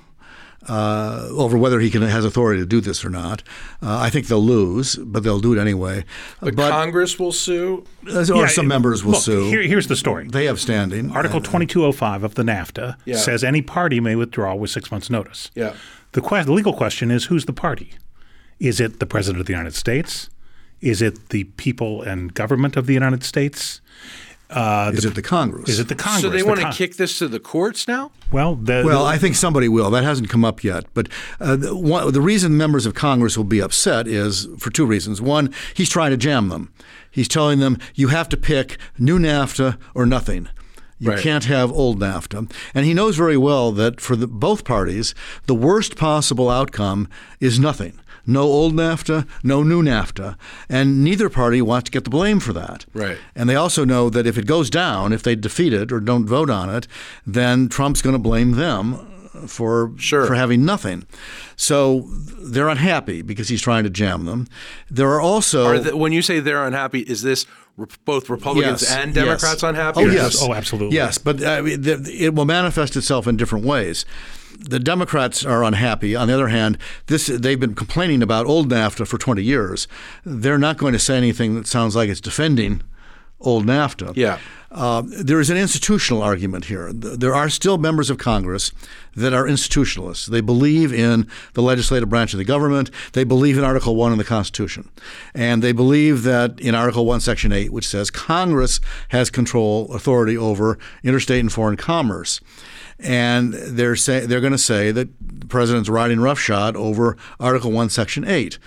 Uh, 0.68 1.26
over 1.30 1.56
whether 1.56 1.80
he 1.80 1.88
can 1.90 2.02
has 2.02 2.22
authority 2.22 2.60
to 2.60 2.66
do 2.66 2.82
this 2.82 3.02
or 3.02 3.08
not, 3.08 3.42
uh, 3.82 3.96
I 3.98 4.10
think 4.10 4.26
they'll 4.26 4.44
lose, 4.44 4.94
but 4.96 5.22
they'll 5.22 5.40
do 5.40 5.54
it 5.54 5.58
anyway. 5.58 6.04
but, 6.40 6.54
Congress 6.54 7.18
will 7.18 7.32
sue. 7.32 7.86
uh, 8.06 8.18
or 8.30 8.42
Yeah, 8.42 8.46
some 8.46 8.68
members 8.68 9.02
will 9.02 9.12
look, 9.12 9.22
sue. 9.22 9.48
Here, 9.48 9.62
here's 9.62 9.86
the 9.86 9.96
story. 9.96 10.28
they 10.28 10.44
have 10.44 10.60
standing. 10.60 11.12
Article 11.12 11.40
2205 11.40 12.22
of 12.24 12.34
the 12.34 12.42
NAFTA 12.42 12.96
Yeah. 13.06 13.16
says 13.16 13.42
any 13.42 13.62
party 13.62 14.00
may 14.00 14.16
withdraw 14.16 14.54
with 14.54 14.68
six 14.70 14.90
months' 14.92 15.08
notice. 15.08 15.50
Yeah. 15.54 15.72
The, 16.12 16.20
que- 16.20 16.44
the 16.44 16.52
legal 16.52 16.74
question 16.74 17.10
is 17.10 17.24
who's 17.24 17.46
the 17.46 17.54
party? 17.54 17.94
Is 18.58 18.80
it 18.80 19.00
the 19.00 19.06
President 19.06 19.40
of 19.40 19.46
the 19.46 19.54
United 19.54 19.74
States? 19.74 20.28
Is 20.80 21.02
it 21.02 21.28
the 21.30 21.44
people 21.44 22.02
and 22.02 22.32
government 22.34 22.76
of 22.76 22.86
the 22.86 22.94
United 22.94 23.22
States? 23.22 23.80
Uh, 24.48 24.90
is 24.92 25.04
it 25.04 25.14
the 25.14 25.22
Congress? 25.22 25.68
is 25.68 25.78
it 25.78 25.86
the 25.86 25.94
Congress? 25.94 26.22
So 26.22 26.28
they 26.28 26.40
The 26.40 26.46
want 26.48 26.58
to 26.58 26.64
Con- 26.64 26.72
kick 26.72 26.96
this 26.96 27.18
to 27.20 27.28
the 27.28 27.38
courts 27.38 27.86
now? 27.86 28.10
Well, 28.32 28.56
the, 28.56 28.82
Well, 28.84 29.04
the- 29.04 29.08
I 29.10 29.16
think 29.16 29.36
somebody 29.36 29.68
will. 29.68 29.90
That 29.90 30.02
hasn't 30.02 30.28
come 30.28 30.44
up 30.44 30.64
yet. 30.64 30.86
But 30.92 31.08
uh, 31.40 31.54
the, 31.54 31.76
one, 31.76 32.10
the 32.12 32.20
reason 32.20 32.56
members 32.56 32.84
of 32.84 32.94
Congress 32.94 33.36
will 33.36 33.44
be 33.44 33.60
upset 33.62 34.08
is 34.08 34.48
for 34.58 34.70
two 34.70 34.84
reasons. 34.86 35.20
One, 35.22 35.54
he's 35.74 35.88
trying 35.88 36.10
to 36.10 36.16
jam 36.16 36.48
them. 36.48 36.72
He's 37.12 37.28
telling 37.28 37.60
them 37.60 37.78
you 37.94 38.08
have 38.08 38.28
to 38.30 38.36
pick 38.36 38.76
new 38.98 39.20
NAFTA 39.20 39.76
or 39.94 40.04
nothing. 40.04 40.48
You 40.98 41.10
Right. 41.12 41.20
can't 41.20 41.44
have 41.44 41.70
old 41.70 42.00
NAFTA. 42.00 42.50
And 42.74 42.84
he 42.84 42.92
knows 42.92 43.16
very 43.16 43.36
well 43.36 43.70
that 43.72 44.00
for 44.00 44.16
the, 44.16 44.26
both 44.26 44.64
parties, 44.64 45.14
the 45.46 45.54
worst 45.54 45.94
possible 45.96 46.50
outcome 46.50 47.08
is 47.38 47.58
nothing. 47.60 48.00
No 48.30 48.42
old 48.42 48.74
NAFTA, 48.74 49.26
no 49.42 49.62
new 49.62 49.82
NAFTA. 49.82 50.36
And 50.68 51.02
neither 51.02 51.28
party 51.28 51.60
wants 51.60 51.86
to 51.86 51.90
get 51.92 52.04
the 52.04 52.10
blame 52.10 52.38
for 52.40 52.52
that. 52.52 52.86
Right. 52.94 53.18
And 53.34 53.48
they 53.48 53.56
also 53.56 53.84
know 53.84 54.08
that 54.10 54.26
if 54.26 54.38
it 54.38 54.46
goes 54.46 54.70
down, 54.70 55.12
if 55.12 55.22
they 55.22 55.34
defeat 55.34 55.72
it 55.72 55.90
or 55.92 56.00
don't 56.00 56.26
vote 56.26 56.48
on 56.50 56.70
it, 56.70 56.86
then 57.26 57.68
Trump's 57.68 58.02
going 58.02 58.14
to 58.14 58.18
blame 58.20 58.52
them 58.52 59.06
for 59.46 59.92
Sure. 59.96 60.26
for 60.26 60.34
having 60.34 60.64
nothing. 60.64 61.06
So 61.56 62.06
they're 62.38 62.68
unhappy 62.68 63.22
because 63.22 63.48
he's 63.48 63.62
trying 63.62 63.84
to 63.84 63.90
jam 63.90 64.24
them. 64.26 64.46
There 64.90 65.08
are 65.10 65.20
also 65.20 65.66
Are 65.66 65.78
the, 65.78 65.96
when 65.96 66.12
you 66.12 66.22
say 66.22 66.40
they're 66.40 66.66
unhappy, 66.66 67.00
is 67.00 67.22
this 67.22 67.46
re- 67.76 67.86
both 68.04 68.28
Republicans 68.28 68.82
Yes, 68.82 68.92
and 68.94 69.14
Democrats 69.14 69.62
yes. 69.62 69.62
unhappy? 69.62 70.00
Oh 70.00 70.04
Or 70.08 70.10
yes, 70.12 70.42
Oh, 70.42 70.52
absolutely. 70.52 70.96
Yes, 70.96 71.16
but 71.18 71.42
uh, 71.42 71.62
it 71.64 72.34
will 72.34 72.44
manifest 72.44 72.96
itself 72.96 73.26
in 73.26 73.36
different 73.36 73.64
ways. 73.64 74.04
The 74.60 74.78
Democrats 74.78 75.44
are 75.44 75.64
unhappy. 75.64 76.14
On 76.14 76.28
the 76.28 76.34
other 76.34 76.48
hand, 76.48 76.78
this 77.06 77.26
they've 77.26 77.58
been 77.58 77.74
complaining 77.74 78.22
about 78.22 78.46
old 78.46 78.68
NAFTA 78.70 79.06
for 79.06 79.18
20 79.18 79.42
years. 79.42 79.88
They're 80.24 80.58
not 80.58 80.76
going 80.76 80.92
to 80.92 80.98
say 80.98 81.16
anything 81.16 81.54
that 81.54 81.66
sounds 81.66 81.96
like 81.96 82.08
it's 82.08 82.20
defending 82.20 82.82
old 83.40 83.64
NAFTA. 83.66 84.16
Yeah. 84.16 84.38
Uh, 84.70 85.02
there 85.04 85.40
is 85.40 85.50
an 85.50 85.56
institutional 85.56 86.22
argument 86.22 86.66
here. 86.66 86.92
There 86.92 87.34
are 87.34 87.48
still 87.48 87.76
members 87.76 88.08
of 88.08 88.18
Congress 88.18 88.70
that 89.16 89.32
are 89.32 89.44
institutionalists. 89.44 90.26
They 90.26 90.40
believe 90.40 90.92
in 90.92 91.26
the 91.54 91.62
legislative 91.62 92.08
branch 92.08 92.34
of 92.34 92.38
the 92.38 92.44
government. 92.44 92.88
They 93.12 93.24
believe 93.24 93.58
in 93.58 93.64
Article 93.64 93.96
1 93.96 94.12
in 94.12 94.18
the 94.18 94.24
Constitution. 94.24 94.88
And 95.34 95.60
they 95.60 95.72
believe 95.72 96.22
that 96.22 96.60
in 96.60 96.76
Article 96.76 97.04
1, 97.04 97.18
Section 97.18 97.50
8, 97.50 97.72
which 97.72 97.88
says 97.88 98.12
Congress 98.12 98.78
has 99.08 99.28
control, 99.28 99.92
authority 99.92 100.36
over 100.36 100.78
interstate 101.02 101.40
and 101.40 101.52
foreign 101.52 101.76
commerce. 101.76 102.40
And 103.02 103.54
they're, 103.54 103.96
say, 103.96 104.26
they're 104.26 104.40
going 104.40 104.52
to 104.52 104.58
say 104.58 104.92
that 104.92 105.08
the 105.20 105.46
president's 105.46 105.88
riding 105.88 106.20
roughshod 106.20 106.76
over 106.76 107.16
Article 107.38 107.72
1, 107.72 107.88
Section 107.90 108.26
8. 108.26 108.58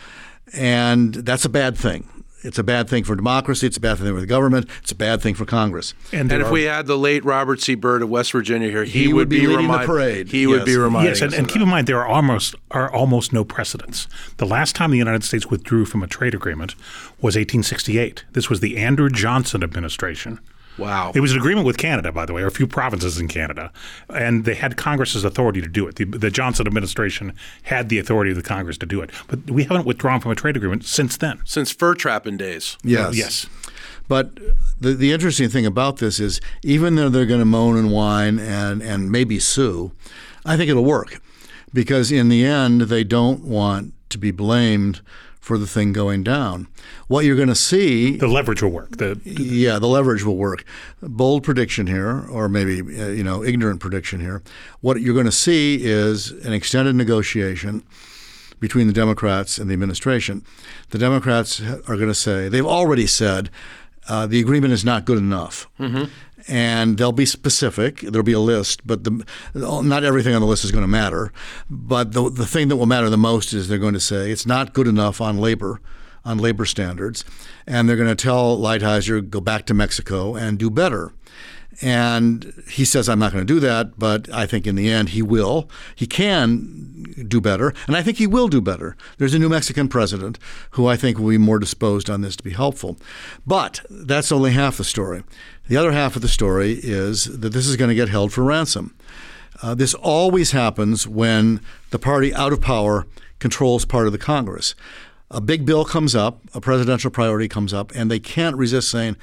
And 0.54 1.14
that's 1.14 1.46
a 1.46 1.50
bad 1.50 1.78
thing. 1.78 2.08
It's 2.44 2.60
a 2.60 2.64
bad 2.64 2.90
thing 2.90 3.06
for 3.06 3.16
democracy. 3.16 3.68
It's 3.68 3.78
a 3.78 3.82
bad 3.82 3.98
thing 3.98 4.14
for 4.14 4.20
the 4.20 4.28
government. 4.28 4.70
It's 4.82 4.92
a 4.92 4.96
bad 4.96 5.22
thing 5.22 5.34
for 5.34 5.46
Congress. 5.46 5.94
And, 6.12 6.32
and 6.32 6.42
if 6.42 6.50
are, 6.50 6.52
we 6.52 6.64
had 6.64 6.88
the 6.88 6.98
late 6.98 7.24
Robert 7.24 7.62
C. 7.62 7.76
Byrd 7.76 8.02
of 8.02 8.10
West 8.10 8.34
Virginia 8.34 8.70
here, 8.70 8.84
he, 8.84 9.06
he 9.06 9.14
would, 9.14 9.30
be, 9.30 9.40
be 9.40 9.48
leading 9.48 9.72
the 9.72 9.86
parade. 9.86 10.28
He 10.28 10.42
yes. 10.42 10.50
would 10.50 10.66
be 10.66 10.76
reminding. 10.76 11.12
Yes, 11.14 11.22
and, 11.22 11.34
and 11.34 11.48
keep 11.48 11.62
in 11.62 11.70
mind 11.70 11.88
there 11.88 12.00
are 12.00 12.08
almost 12.08 12.56
are 12.72 12.92
almost 12.92 13.32
no 13.32 13.46
precedents. 13.46 14.08
The 14.38 14.46
last 14.46 14.76
time 14.76 14.92
the 14.92 14.98
United 14.98 15.24
States 15.24 15.48
withdrew 15.48 15.86
from 15.86 16.04
a 16.04 16.08
trade 16.08 16.34
agreement 16.34 16.76
was 17.22 17.36
1868. 17.36 18.26
This 18.34 18.50
was 18.50 18.60
the 18.60 18.78
Andrew 18.78 19.10
Johnson 19.10 19.64
administration. 19.64 20.40
Wow. 20.78 21.12
It 21.14 21.20
was 21.20 21.32
an 21.32 21.38
agreement 21.38 21.66
with 21.66 21.78
Canada, 21.78 22.12
by 22.12 22.26
the 22.26 22.34
way, 22.34 22.42
or 22.42 22.48
a 22.48 22.52
few 22.52 22.68
provinces 22.68 23.20
in 23.20 23.28
Canada. 23.28 23.72
And 24.10 24.46
they 24.46 24.56
had 24.56 24.78
Congress's 24.78 25.24
authority 25.24 25.62
to 25.62 25.68
do 25.68 25.88
it. 25.88 25.96
The, 25.96 26.06
the, 26.06 26.32
Johnson 26.32 26.66
administration 26.66 27.34
had 27.64 27.90
the 27.90 28.00
authority 28.00 28.32
of 28.32 28.38
the 28.38 28.44
Congress 28.44 28.78
to 28.80 28.86
do 28.86 29.02
it. 29.02 29.12
But 29.28 29.52
we 29.52 29.64
haven't 29.64 29.86
withdrawn 29.86 30.20
from 30.20 30.32
a 30.32 30.36
trade 30.36 30.58
agreement 30.58 30.86
since 30.86 31.18
then. 31.18 31.42
Since 31.46 31.72
fur 31.72 31.94
trapping 31.94 32.38
days. 32.38 32.78
Yes. 32.84 33.16
Yes. 33.16 33.46
But 34.08 34.32
the, 34.80 34.94
the 34.94 35.12
interesting 35.12 35.50
thing 35.50 35.66
about 35.66 35.98
this 35.98 36.20
is 36.20 36.42
even 36.64 36.96
though 36.96 37.10
they're 37.10 37.26
going 37.26 37.40
to 37.40 37.46
moan 37.46 37.78
and 37.78 37.92
whine 37.92 38.40
and, 38.40 38.82
and 38.82 39.12
maybe 39.12 39.40
sue, 39.40 39.92
I 40.46 40.58
think 40.58 40.70
it'll 40.70 40.84
work. 40.84 41.22
Because 41.74 42.12
in 42.12 42.30
the 42.30 42.46
end, 42.46 42.82
they 42.82 43.04
don't 43.04 43.44
want 43.44 43.94
to 44.10 44.18
be 44.18 44.32
blamed 44.32 45.02
for 45.44 45.58
the 45.58 45.68
thing 45.68 45.92
going 45.92 46.24
down. 46.24 46.68
What 47.10 47.26
you're 47.26 47.36
going 47.36 47.50
to 47.50 47.56
see 47.56 48.16
the 48.16 48.30
leverage 48.30 48.64
will 48.64 48.72
work. 48.72 48.96
The, 48.96 49.20
yeah, 49.26 49.78
the 49.78 49.88
leverage 49.88 50.24
will 50.24 50.38
work. 50.38 50.64
Bold 51.02 51.44
prediction 51.44 51.86
here, 51.86 52.26
or 52.30 52.48
maybe 52.48 52.80
uh, 52.80 53.10
you 53.10 53.26
know 53.26 53.44
ignorant 53.44 53.82
prediction 53.82 54.22
here. 54.22 54.42
What 54.80 55.02
you're 55.02 55.14
going 55.14 55.26
to 55.26 55.34
see 55.34 55.84
is 55.84 56.32
an 56.32 56.54
extended 56.54 56.96
negotiation 56.96 57.84
between 58.62 58.88
the 58.88 58.94
Democrats 58.94 59.58
and 59.58 59.70
the 59.70 59.74
administration. 59.74 60.46
The 60.92 60.98
Democrats 60.98 61.60
are 61.60 61.98
going 61.98 62.08
to 62.08 62.14
say 62.14 62.48
they've 62.48 62.66
already 62.66 63.06
said 63.06 63.50
uh, 64.08 64.26
the 64.26 64.40
agreement 64.40 64.72
is 64.72 64.86
not 64.86 65.04
good 65.04 65.18
enough. 65.18 65.68
Mm-hmm 65.78 66.06
and 66.48 66.98
they'll 66.98 67.12
be 67.12 67.26
specific. 67.26 68.02
There'll 68.02 68.24
be 68.24 68.34
a 68.34 68.40
list, 68.40 68.86
but 68.86 69.04
the, 69.04 69.26
not 69.54 70.04
everything 70.04 70.36
on 70.36 70.42
the 70.42 70.48
list 70.48 70.64
is 70.64 70.72
going 70.72 70.84
to 70.84 70.88
matter. 70.88 71.32
But 71.70 72.14
the, 72.14 72.30
the 72.30 72.46
thing 72.46 72.68
that 72.68 72.76
will 72.76 72.86
matter 72.86 73.10
the 73.10 73.18
most 73.18 73.54
is 73.54 73.68
they're 73.68 73.78
going 73.78 73.94
to 73.94 74.00
say 74.00 74.32
it's 74.32 74.46
not 74.46 74.74
good 74.74 74.88
enough 74.88 75.22
on 75.22 75.38
labor, 75.38 75.82
on 76.26 76.38
labor 76.38 76.66
standards, 76.66 77.24
and 77.66 77.88
they're 77.88 77.96
going 77.96 78.10
to 78.10 78.16
tell 78.16 78.58
Lighthizer 78.58 79.28
go 79.30 79.42
back 79.42 79.66
to 79.68 79.74
Mexico 79.74 80.36
and 80.36 80.58
do 80.58 80.70
better. 80.70 81.14
And 81.82 82.64
he 82.70 82.86
says, 82.86 83.10
I'm 83.10 83.20
not 83.20 83.32
going 83.32 83.46
to 83.46 83.54
do 83.54 83.60
that, 83.60 83.98
but 83.98 84.32
I 84.32 84.46
think 84.46 84.68
in 84.68 84.76
the 84.76 84.90
end 84.90 85.10
he 85.10 85.22
will. 85.22 85.70
He 85.96 86.06
can 86.06 87.04
do 87.28 87.42
better, 87.42 87.74
and 87.88 87.96
I 87.96 88.02
think 88.02 88.18
he 88.18 88.28
will 88.28 88.48
do 88.48 88.62
better. 88.62 88.96
There's 89.18 89.34
a 89.34 89.40
new 89.40 89.50
Mexican 89.50 89.88
president 89.88 90.40
who 90.72 90.88
I 90.88 90.96
think 90.96 91.18
will 91.18 91.30
be 91.30 91.38
more 91.38 91.60
disposed 91.60 92.10
on 92.10 92.22
this 92.22 92.36
to 92.38 92.44
be 92.44 92.52
helpful. 92.52 92.98
But 93.46 93.82
that's 93.90 94.32
only 94.32 94.52
half 94.52 94.78
the 94.78 94.84
story. 94.84 95.24
The 95.68 95.78
other 95.78 95.92
half 95.92 96.16
of 96.16 96.22
the 96.22 96.28
story 96.28 96.74
is 96.74 97.26
that 97.40 97.50
this 97.50 97.68
is 97.68 97.78
going 97.78 97.90
to 97.90 97.96
get 97.96 98.10
held 98.10 98.34
for 98.34 98.44
ransom. 98.44 98.96
Uh, 99.62 99.74
this 99.74 99.94
always 99.94 100.52
happens 100.52 101.08
when 101.08 101.62
the 101.92 102.00
party 102.00 102.34
out 102.34 102.52
of 102.52 102.62
power 102.62 103.08
controls 103.40 103.86
part 103.86 104.08
of 104.08 104.12
the 104.12 104.18
Congress. 104.18 104.76
A 105.32 105.42
big 105.42 105.66
bill 105.66 105.86
comes 105.86 106.16
up, 106.16 106.42
a 106.54 106.62
presidential 106.62 107.10
priority 107.10 107.48
comes 107.48 107.74
up, 107.74 107.92
and 107.96 108.12
they 108.12 108.20
can't 108.20 108.56
resist 108.56 108.90
saying, 108.90 109.16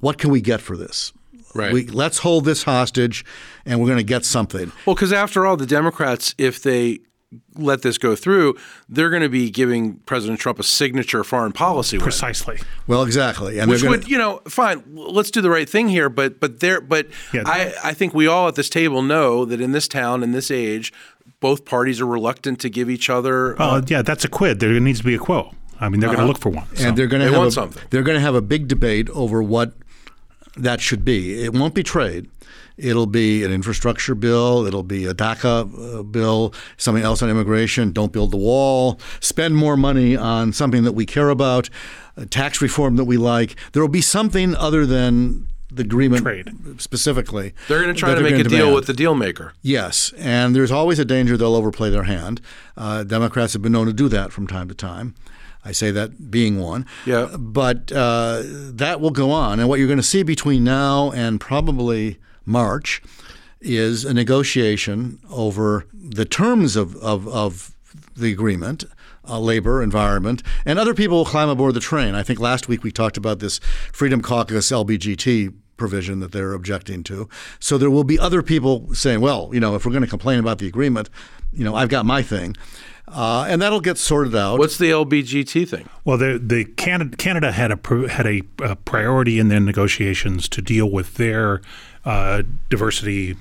What 0.00 0.18
can 0.18 0.30
we 0.30 0.40
get 0.40 0.60
for 0.60 0.76
this? 0.76 1.12
Right. 1.54 1.72
We, 1.72 1.86
let's 1.86 2.18
hold 2.18 2.44
this 2.44 2.62
hostage, 2.64 3.24
and 3.64 3.80
we're 3.80 3.86
going 3.86 3.98
to 3.98 4.04
get 4.04 4.24
something. 4.24 4.72
Well, 4.86 4.94
because 4.94 5.12
after 5.12 5.46
all, 5.46 5.56
the 5.56 5.66
Democrats, 5.66 6.34
if 6.38 6.62
they 6.62 7.00
let 7.56 7.82
this 7.82 7.98
go 7.98 8.16
through, 8.16 8.56
they're 8.88 9.10
going 9.10 9.22
to 9.22 9.28
be 9.28 9.50
giving 9.50 9.96
President 10.00 10.40
Trump 10.40 10.58
a 10.58 10.62
signature 10.62 11.22
foreign 11.24 11.52
policy. 11.52 11.98
Precisely. 11.98 12.56
Win. 12.56 12.64
Well, 12.86 13.02
exactly. 13.02 13.58
And 13.58 13.70
Which 13.70 13.82
would, 13.82 14.02
gonna... 14.02 14.10
you 14.10 14.18
know, 14.18 14.40
fine. 14.48 14.82
Let's 14.94 15.30
do 15.30 15.40
the 15.40 15.50
right 15.50 15.68
thing 15.68 15.88
here. 15.88 16.08
But 16.08 16.40
but 16.40 16.60
there, 16.60 16.80
but 16.80 17.06
yeah. 17.32 17.42
I 17.44 17.74
I 17.84 17.94
think 17.94 18.14
we 18.14 18.26
all 18.26 18.48
at 18.48 18.54
this 18.54 18.70
table 18.70 19.02
know 19.02 19.44
that 19.44 19.60
in 19.60 19.72
this 19.72 19.88
town, 19.88 20.22
in 20.22 20.32
this 20.32 20.50
age, 20.50 20.92
both 21.40 21.64
parties 21.64 22.00
are 22.00 22.06
reluctant 22.06 22.60
to 22.60 22.70
give 22.70 22.88
each 22.88 23.10
other. 23.10 23.60
Uh, 23.60 23.76
uh, 23.76 23.82
yeah, 23.86 24.02
that's 24.02 24.24
a 24.24 24.28
quid. 24.28 24.60
There 24.60 24.78
needs 24.80 25.00
to 25.00 25.04
be 25.04 25.14
a 25.14 25.18
quo. 25.18 25.54
I 25.80 25.88
mean, 25.88 26.00
they're 26.00 26.08
uh-huh. 26.08 26.16
going 26.16 26.26
to 26.26 26.32
look 26.32 26.40
for 26.40 26.50
one, 26.50 26.66
so. 26.74 26.88
and 26.88 26.96
they're 26.96 27.06
going 27.06 27.20
to 27.20 27.26
they 27.26 27.32
have 27.32 27.38
want 27.38 27.48
a, 27.48 27.52
something. 27.52 27.82
They're 27.90 28.02
going 28.02 28.16
to 28.16 28.22
have 28.22 28.34
a 28.34 28.42
big 28.42 28.68
debate 28.68 29.08
over 29.10 29.42
what 29.42 29.74
that 30.58 30.80
should 30.80 31.04
be. 31.04 31.42
It 31.42 31.52
won't 31.52 31.74
be 31.74 31.82
trade. 31.82 32.28
It'll 32.76 33.06
be 33.06 33.44
an 33.44 33.52
infrastructure 33.52 34.14
bill. 34.14 34.64
It'll 34.64 34.84
be 34.84 35.04
a 35.04 35.12
DACA 35.12 35.98
uh, 35.98 36.02
bill, 36.04 36.54
something 36.76 37.02
else 37.02 37.22
on 37.22 37.28
immigration. 37.28 37.92
Don't 37.92 38.12
build 38.12 38.30
the 38.30 38.36
wall. 38.36 39.00
Spend 39.20 39.56
more 39.56 39.76
money 39.76 40.16
on 40.16 40.52
something 40.52 40.84
that 40.84 40.92
we 40.92 41.04
care 41.04 41.28
about, 41.28 41.68
tax 42.30 42.62
reform 42.62 42.96
that 42.96 43.04
we 43.04 43.16
like. 43.16 43.56
There 43.72 43.82
will 43.82 43.88
be 43.88 44.00
something 44.00 44.54
other 44.54 44.86
than 44.86 45.48
the 45.70 45.82
agreement 45.82 46.22
Trade. 46.22 46.50
specifically. 46.78 47.52
They're 47.66 47.82
going 47.82 47.94
to 47.94 47.98
try 47.98 48.14
to 48.14 48.20
make 48.20 48.34
a 48.34 48.44
demand. 48.44 48.50
deal 48.50 48.74
with 48.74 48.86
the 48.86 48.94
deal 48.94 49.14
maker. 49.14 49.52
Yes, 49.60 50.12
and 50.16 50.54
there's 50.54 50.70
always 50.70 50.98
a 50.98 51.04
danger 51.04 51.36
they'll 51.36 51.56
overplay 51.56 51.90
their 51.90 52.04
hand. 52.04 52.40
Uh, 52.76 53.02
Democrats 53.04 53.52
have 53.52 53.62
been 53.62 53.72
known 53.72 53.86
to 53.86 53.92
do 53.92 54.08
that 54.08 54.32
from 54.32 54.46
time 54.46 54.68
to 54.68 54.74
time. 54.74 55.14
I 55.68 55.72
say 55.72 55.90
that 55.90 56.30
being 56.30 56.58
one. 56.58 56.86
Yeah. 57.04 57.36
But 57.38 57.92
uh, 57.92 58.42
that 58.42 59.02
will 59.02 59.10
go 59.10 59.30
on. 59.30 59.60
And 59.60 59.68
what 59.68 59.78
you're 59.78 59.86
going 59.86 59.98
to 59.98 60.02
see 60.02 60.22
between 60.22 60.64
now 60.64 61.10
and 61.10 61.38
probably 61.38 62.16
March 62.46 63.02
is 63.60 64.02
a 64.06 64.14
negotiation 64.14 65.18
over 65.30 65.84
the 65.92 66.24
terms 66.24 66.74
of, 66.74 66.96
of, 66.96 67.28
of 67.28 67.74
the 68.16 68.32
agreement. 68.32 68.84
Uh, 69.30 69.38
labor, 69.38 69.82
environment, 69.82 70.42
and 70.64 70.78
other 70.78 70.94
people 70.94 71.18
will 71.18 71.24
climb 71.26 71.50
aboard 71.50 71.74
the 71.74 71.80
train. 71.80 72.14
I 72.14 72.22
think 72.22 72.40
last 72.40 72.66
week 72.66 72.82
we 72.82 72.90
talked 72.90 73.18
about 73.18 73.40
this 73.40 73.58
Freedom 73.92 74.22
Caucus 74.22 74.70
LBGT 74.70 75.52
provision 75.78 76.20
that 76.20 76.32
they're 76.32 76.52
objecting 76.52 77.02
to. 77.04 77.28
So 77.58 77.78
there 77.78 77.90
will 77.90 78.04
be 78.04 78.18
other 78.18 78.42
people 78.42 78.92
saying, 78.94 79.20
well, 79.20 79.50
you 79.52 79.60
know, 79.60 79.74
if 79.74 79.86
we're 79.86 79.92
going 79.92 80.04
to 80.04 80.10
complain 80.10 80.38
about 80.38 80.58
the 80.58 80.66
agreement, 80.66 81.08
you 81.52 81.64
know, 81.64 81.74
I've 81.74 81.88
got 81.88 82.04
my 82.04 82.22
thing. 82.22 82.56
Uh, 83.10 83.46
and 83.48 83.62
that'll 83.62 83.80
get 83.80 83.96
sorted 83.96 84.36
out. 84.36 84.58
What's 84.58 84.76
the 84.76 84.90
LBGT 84.90 85.66
thing? 85.66 85.88
Well, 86.04 86.18
the, 86.18 86.38
the 86.38 86.66
Canada, 86.66 87.16
Canada 87.16 87.52
had 87.52 87.72
a 87.72 88.08
had 88.08 88.26
a, 88.26 88.42
a, 88.62 88.76
priority 88.76 89.38
in 89.38 89.48
their 89.48 89.60
negotiations 89.60 90.46
to 90.50 90.60
deal 90.60 90.90
with 90.90 91.14
their 91.14 91.62
uh, 92.04 92.42
diversity 92.68 93.36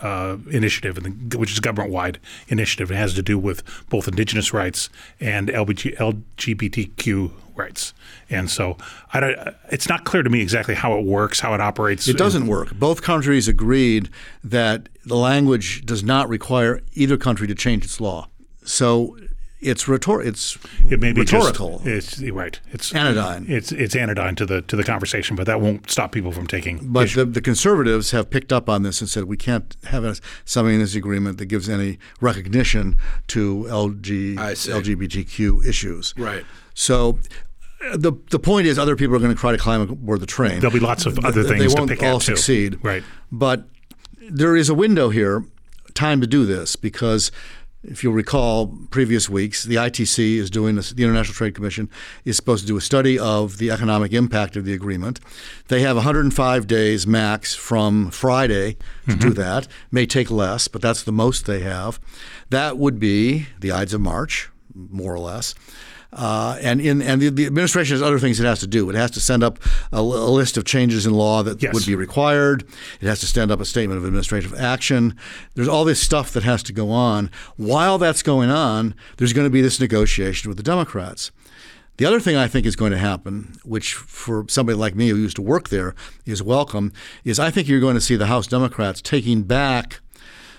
uh, 0.00 0.36
initiative, 0.50 0.98
which 1.34 1.52
is 1.52 1.58
a 1.58 1.60
government 1.60 1.92
wide 1.92 2.18
initiative. 2.48 2.90
It 2.90 2.96
has 2.96 3.14
to 3.14 3.22
do 3.22 3.38
with 3.38 3.62
both 3.88 4.08
Indigenous 4.08 4.52
rights 4.52 4.88
and 5.18 5.48
LBG, 5.48 5.96
LGBTQ 5.96 7.32
rights. 7.56 7.92
And 8.28 8.50
so 8.50 8.76
it's 9.70 9.88
not 9.88 10.04
clear 10.04 10.22
to 10.22 10.30
me 10.30 10.40
exactly 10.40 10.74
how 10.74 10.98
it 10.98 11.04
works, 11.04 11.40
how 11.40 11.54
it 11.54 11.60
operates. 11.60 12.08
It 12.08 12.16
doesn't 12.16 12.46
work. 12.46 12.74
Both 12.74 13.02
countries 13.02 13.48
agreed 13.48 14.08
that 14.42 14.88
the 15.04 15.16
language 15.16 15.84
does 15.84 16.02
not 16.02 16.28
require 16.28 16.80
either 16.94 17.16
country 17.16 17.46
to 17.46 17.54
change 17.54 17.84
its 17.84 18.00
law. 18.00 18.28
So 18.64 19.16
it's 19.60 19.86
rhetor- 19.86 20.22
it's 20.22 20.58
it 20.88 21.00
may 21.00 21.12
be 21.12 21.20
rhetorical. 21.20 21.80
Just, 21.84 22.20
it's 22.20 22.30
right. 22.30 22.58
It's 22.70 22.94
anodyne. 22.94 23.46
It's 23.48 23.72
it's 23.72 23.94
anodyne 23.94 24.34
to 24.36 24.46
the 24.46 24.62
to 24.62 24.76
the 24.76 24.84
conversation, 24.84 25.36
but 25.36 25.46
that 25.46 25.60
won't 25.60 25.90
stop 25.90 26.12
people 26.12 26.32
from 26.32 26.46
taking. 26.46 26.78
But 26.82 27.10
the, 27.10 27.26
the, 27.26 27.40
conservatives 27.40 28.10
have 28.12 28.30
picked 28.30 28.52
up 28.52 28.68
on 28.68 28.82
this 28.82 29.00
and 29.00 29.10
said 29.10 29.24
we 29.24 29.36
can't 29.36 29.76
have 29.84 30.04
a, 30.04 30.16
something 30.44 30.74
in 30.74 30.80
this 30.80 30.94
agreement 30.94 31.38
that 31.38 31.46
gives 31.46 31.68
any 31.68 31.98
recognition 32.20 32.96
to 33.28 33.66
LG, 33.68 34.36
LGBTQ 34.36 35.66
issues. 35.66 36.14
Right. 36.16 36.44
So. 36.74 37.18
Uh, 37.82 37.96
the 37.96 38.12
the 38.30 38.38
point 38.38 38.66
is, 38.66 38.78
other 38.78 38.94
people 38.94 39.16
are 39.16 39.18
going 39.18 39.34
to 39.34 39.40
try 39.40 39.52
to 39.52 39.56
climb 39.56 39.80
aboard 39.80 40.20
the 40.20 40.26
train. 40.26 40.60
There'll 40.60 40.70
be 40.70 40.80
lots 40.80 41.06
of 41.06 41.18
other 41.24 41.42
things 41.42 41.60
they 41.60 41.80
won't 41.80 41.88
to 41.88 41.96
pick 41.96 42.04
all 42.04 42.16
at 42.16 42.22
succeed. 42.22 42.78
Right. 42.82 43.02
But 43.32 43.64
there 44.20 44.54
is 44.54 44.68
a 44.68 44.74
window 44.74 45.08
here, 45.08 45.46
time 45.94 46.20
to 46.20 46.26
do 46.26 46.44
this 46.44 46.76
because 46.76 47.32
if 47.82 48.04
you'll 48.04 48.12
recall 48.12 48.76
previous 48.90 49.28
weeks, 49.28 49.64
the 49.64 49.76
ITC 49.76 50.36
is 50.36 50.50
doing 50.50 50.76
this, 50.76 50.90
the 50.90 51.02
International 51.02 51.34
Trade 51.34 51.54
Commission 51.54 51.88
is 52.24 52.36
supposed 52.36 52.62
to 52.62 52.66
do 52.66 52.76
a 52.76 52.80
study 52.80 53.18
of 53.18 53.58
the 53.58 53.70
economic 53.70 54.12
impact 54.12 54.56
of 54.56 54.64
the 54.64 54.74
agreement. 54.74 55.18
They 55.68 55.80
have 55.80 55.96
105 55.96 56.66
days 56.66 57.06
max 57.06 57.54
from 57.54 58.10
Friday 58.10 58.74
to 59.06 59.12
mm-hmm. 59.12 59.20
do 59.20 59.30
that. 59.34 59.66
May 59.90 60.06
take 60.06 60.30
less, 60.30 60.68
but 60.68 60.82
that's 60.82 61.02
the 61.02 61.12
most 61.12 61.46
they 61.46 61.60
have. 61.60 61.98
That 62.50 62.76
would 62.76 62.98
be 62.98 63.46
the 63.60 63.72
Ides 63.72 63.94
of 63.94 64.02
March, 64.02 64.50
more 64.74 65.14
or 65.14 65.18
less. 65.18 65.54
Uh, 66.12 66.58
and 66.60 66.80
in 66.80 67.00
and 67.02 67.22
the, 67.22 67.28
the, 67.28 67.46
administration 67.46 67.94
has 67.94 68.02
other 68.02 68.18
things 68.18 68.40
it 68.40 68.44
has 68.44 68.60
to 68.60 68.66
do. 68.66 68.90
It 68.90 68.96
has 68.96 69.12
to 69.12 69.20
send 69.20 69.44
up 69.44 69.60
a, 69.92 69.98
a 69.98 70.00
list 70.00 70.56
of 70.56 70.64
changes 70.64 71.06
in 71.06 71.14
law 71.14 71.42
that 71.44 71.62
yes. 71.62 71.72
would 71.72 71.86
be 71.86 71.94
required. 71.94 72.64
It 73.00 73.06
has 73.06 73.20
to 73.20 73.26
stand 73.26 73.52
up 73.52 73.60
a 73.60 73.64
statement 73.64 73.98
of 73.98 74.04
administrative 74.04 74.54
action. 74.54 75.16
There's 75.54 75.68
all 75.68 75.84
this 75.84 76.00
stuff 76.00 76.32
that 76.32 76.42
has 76.42 76.64
to 76.64 76.72
go 76.72 76.90
on. 76.90 77.30
While 77.56 77.98
that's 77.98 78.22
going 78.22 78.50
on, 78.50 78.94
there's 79.18 79.32
going 79.32 79.46
to 79.46 79.50
be 79.50 79.62
this 79.62 79.78
negotiation 79.78 80.48
with 80.48 80.56
the 80.56 80.64
Democrats. 80.64 81.30
The 81.96 82.06
other 82.06 82.18
thing 82.18 82.34
I 82.34 82.48
think 82.48 82.64
is 82.66 82.76
going 82.76 82.92
to 82.92 82.98
happen, 82.98 83.58
which 83.62 83.92
for 83.92 84.46
somebody 84.48 84.76
like 84.76 84.94
me 84.94 85.10
who 85.10 85.16
used 85.16 85.36
to 85.36 85.42
work 85.42 85.68
there 85.68 85.94
is 86.24 86.42
welcome, 86.42 86.92
is 87.24 87.38
I 87.38 87.50
think 87.50 87.68
you're 87.68 87.78
going 87.78 87.94
to 87.94 88.00
see 88.00 88.16
the 88.16 88.26
House 88.26 88.46
Democrats 88.46 89.02
taking 89.02 89.42
back 89.42 90.00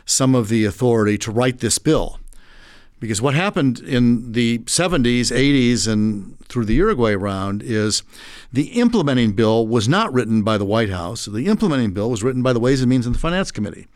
some 0.05 0.35
of 0.35 0.49
the 0.49 0.65
authority 0.65 1.17
to 1.17 1.31
write 1.31 1.59
this 1.59 1.79
bill. 1.79 2.19
Because 3.01 3.19
what 3.19 3.33
happened 3.33 3.79
in 3.79 4.31
the 4.31 4.59
70s, 4.59 5.35
80s, 5.35 5.91
and 5.91 6.37
through 6.47 6.65
the 6.65 6.75
Uruguay 6.75 7.15
round 7.15 7.63
is 7.63 8.03
the 8.53 8.79
implementing 8.79 9.31
bill 9.33 9.65
was 9.65 9.89
not 9.89 10.13
written 10.13 10.43
by 10.43 10.59
the 10.59 10.65
White 10.65 10.91
House. 10.91 11.25
The 11.25 11.47
implementing 11.47 11.93
bill 11.93 12.11
was 12.11 12.21
written 12.21 12.43
by 12.43 12.53
the 12.53 12.59
Ways 12.59 12.79
and 12.79 12.89
Means 12.91 13.07
and 13.07 13.15
the 13.15 13.19
Finance 13.19 13.51
Committee. 13.51 13.87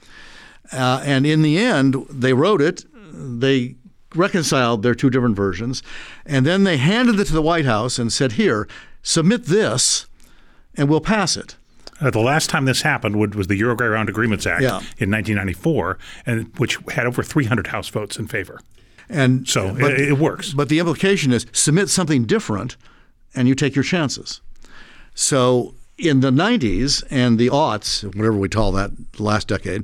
Uh, 0.74 1.04
and 1.06 1.28
in 1.28 1.44
the 1.44 1.60
end, 1.60 1.96
they 2.10 2.34
wrote 2.34 2.64
it. 2.64 2.84
They 3.14 3.76
reconciled 4.16 4.82
their 4.82 4.96
two 4.96 5.12
different 5.12 5.36
versions, 5.36 5.84
and 6.26 6.44
then 6.44 6.64
they 6.64 6.78
handed 6.78 7.20
it 7.20 7.26
to 7.26 7.34
the 7.34 7.44
White 7.44 7.66
House 7.66 8.00
and 8.00 8.12
said, 8.12 8.34
"Here, 8.34 8.68
submit 9.04 9.46
this, 9.46 10.08
and 10.74 10.90
we'll 10.90 11.00
pass 11.00 11.38
it." 11.38 11.58
Uh, 12.02 12.10
the 12.10 12.20
last 12.20 12.50
time 12.50 12.66
this 12.66 12.82
happened 12.82 13.36
was 13.36 13.46
the 13.48 13.56
Uruguay 13.56 13.86
Round 13.86 14.10
Agreements 14.10 14.48
Act 14.48 14.64
yeah. 14.64 14.80
in 14.98 15.12
1994, 15.12 16.00
and 16.26 16.52
which 16.58 16.80
had 16.96 17.06
over 17.06 17.22
300 17.22 17.68
House 17.68 17.90
votes 17.90 18.18
in 18.18 18.26
favor. 18.28 18.60
And 19.10 19.48
so 19.48 19.74
but, 19.74 19.94
it, 19.94 20.10
it 20.10 20.18
works. 20.18 20.54
But 20.54 20.70
the 20.70 20.80
implication 20.80 21.32
is 21.32 21.46
submit 21.52 21.90
something 21.90 22.26
different, 22.26 22.78
and 23.36 23.48
you 23.48 23.56
take 23.56 23.76
your 23.76 23.84
chances. 23.84 24.42
So 25.14 25.76
in 25.98 26.20
the 26.20 26.32
90s 26.32 27.04
and 27.10 27.40
the 27.40 27.50
aughts, 27.50 28.04
whatever 28.16 28.38
we 28.38 28.50
call 28.50 28.72
that, 28.74 28.92
last 29.20 29.48
decade, 29.48 29.84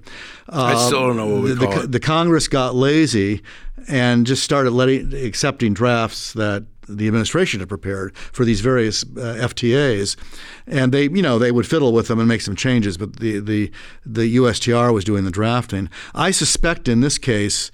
uh, 0.49 0.63
I 0.63 0.87
still 0.87 1.07
don't 1.07 1.17
know 1.17 1.27
what 1.27 1.43
we 1.43 1.53
the, 1.53 1.65
call 1.65 1.75
the, 1.75 1.83
it. 1.83 1.91
The 1.91 1.99
Congress 1.99 2.47
got 2.47 2.75
lazy 2.75 3.41
and 3.87 4.25
just 4.25 4.43
started 4.43 4.71
letting 4.71 5.13
accepting 5.13 5.73
drafts 5.73 6.33
that 6.33 6.65
the 6.87 7.07
administration 7.07 7.59
had 7.59 7.69
prepared 7.69 8.15
for 8.15 8.43
these 8.43 8.61
various 8.61 9.03
uh, 9.03 9.37
FTAs, 9.39 10.17
and 10.67 10.91
they, 10.91 11.03
you 11.03 11.21
know, 11.21 11.39
they 11.39 11.51
would 11.51 11.67
fiddle 11.67 11.93
with 11.93 12.07
them 12.07 12.19
and 12.19 12.27
make 12.27 12.41
some 12.41 12.55
changes. 12.55 12.97
But 12.97 13.17
the 13.17 13.39
the 13.39 13.71
the 14.05 14.35
USTR 14.35 14.93
was 14.93 15.03
doing 15.03 15.23
the 15.23 15.31
drafting. 15.31 15.89
I 16.13 16.31
suspect 16.31 16.87
in 16.87 16.99
this 16.99 17.17
case, 17.17 17.71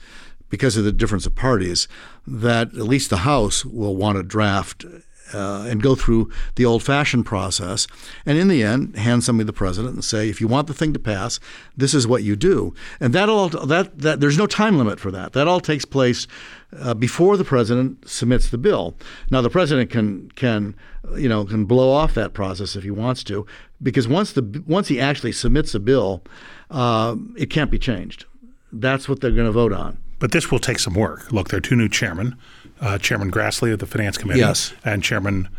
because 0.50 0.78
of 0.78 0.84
the 0.84 0.92
difference 0.92 1.26
of 1.26 1.36
parties, 1.36 1.88
that 2.26 2.68
at 2.70 2.88
least 2.88 3.10
the 3.10 3.18
House 3.18 3.66
will 3.66 3.96
want 3.96 4.18
to 4.18 4.24
draft 4.24 4.86
uh, 5.34 5.66
and 5.68 5.84
go 5.84 5.96
through 5.96 6.32
the 6.56 6.66
old-fashioned 6.66 7.26
process, 7.26 7.88
and 8.26 8.38
in 8.38 8.48
the 8.48 8.64
end, 8.64 8.96
hand 8.96 9.24
somebody 9.24 9.44
to 9.44 9.48
the 9.48 9.58
president 9.58 9.94
and 9.94 10.04
say, 10.04 10.30
if 10.30 10.40
you 10.40 10.48
want 10.48 10.68
the 10.68 10.74
thing 10.74 10.94
to 10.94 11.00
pass, 11.00 11.40
this 11.76 11.94
is 11.94 12.08
what 12.08 12.24
you 12.24 12.36
do. 12.36 12.74
And 13.00 13.14
that 13.14 13.30
all 13.30 13.50
that 13.50 14.00
that 14.00 14.20
there's 14.20 14.38
no 14.38 14.48
time 14.48 14.78
limit 14.78 15.00
for 15.00 15.12
that. 15.12 15.34
That 15.34 15.48
all 15.48 15.60
takes 15.60 15.86
place 15.86 16.28
uh, 16.80 16.94
before 16.94 17.36
the 17.38 17.44
president 17.44 18.08
submits 18.08 18.50
the 18.50 18.58
bill. 18.58 18.96
Now, 19.30 19.42
the 19.42 19.50
president 19.50 19.90
can 19.90 20.32
can 20.32 20.76
you 21.16 21.30
know 21.30 21.46
can 21.46 21.66
blow 21.66 21.92
off 21.92 22.14
that 22.14 22.34
process 22.34 22.76
if 22.76 22.84
he 22.84 22.92
wants 22.92 23.24
to, 23.26 23.46
because 23.82 24.08
once 24.08 24.32
the 24.32 24.64
once 24.66 24.88
he 24.88 25.00
actually 25.00 25.34
submits 25.34 25.76
a 25.76 25.80
bill, 25.80 26.24
uh, 26.72 27.16
it 27.36 27.50
can't 27.50 27.72
be 27.72 27.80
changed. 27.80 28.26
That's 28.72 29.10
what 29.10 29.20
they're 29.20 29.32
going 29.32 29.48
to 29.48 29.52
vote 29.52 29.74
on. 29.74 29.98
But 30.20 30.32
this 30.32 30.50
will 30.50 30.60
take 30.60 30.80
some 30.80 30.94
work. 30.94 31.32
Look, 31.32 31.50
there 31.50 31.58
are 31.58 31.62
two 31.62 31.76
new 31.76 31.90
chairmen 31.90 32.38
uh, 32.82 32.98
Chairman 32.98 33.32
Grassley 33.32 33.74
of 33.74 33.80
the 33.80 33.86
Finance 33.86 34.18
Committee, 34.18 34.40
yes. 34.40 34.74
and 34.84 35.04
Chairman 35.04 35.50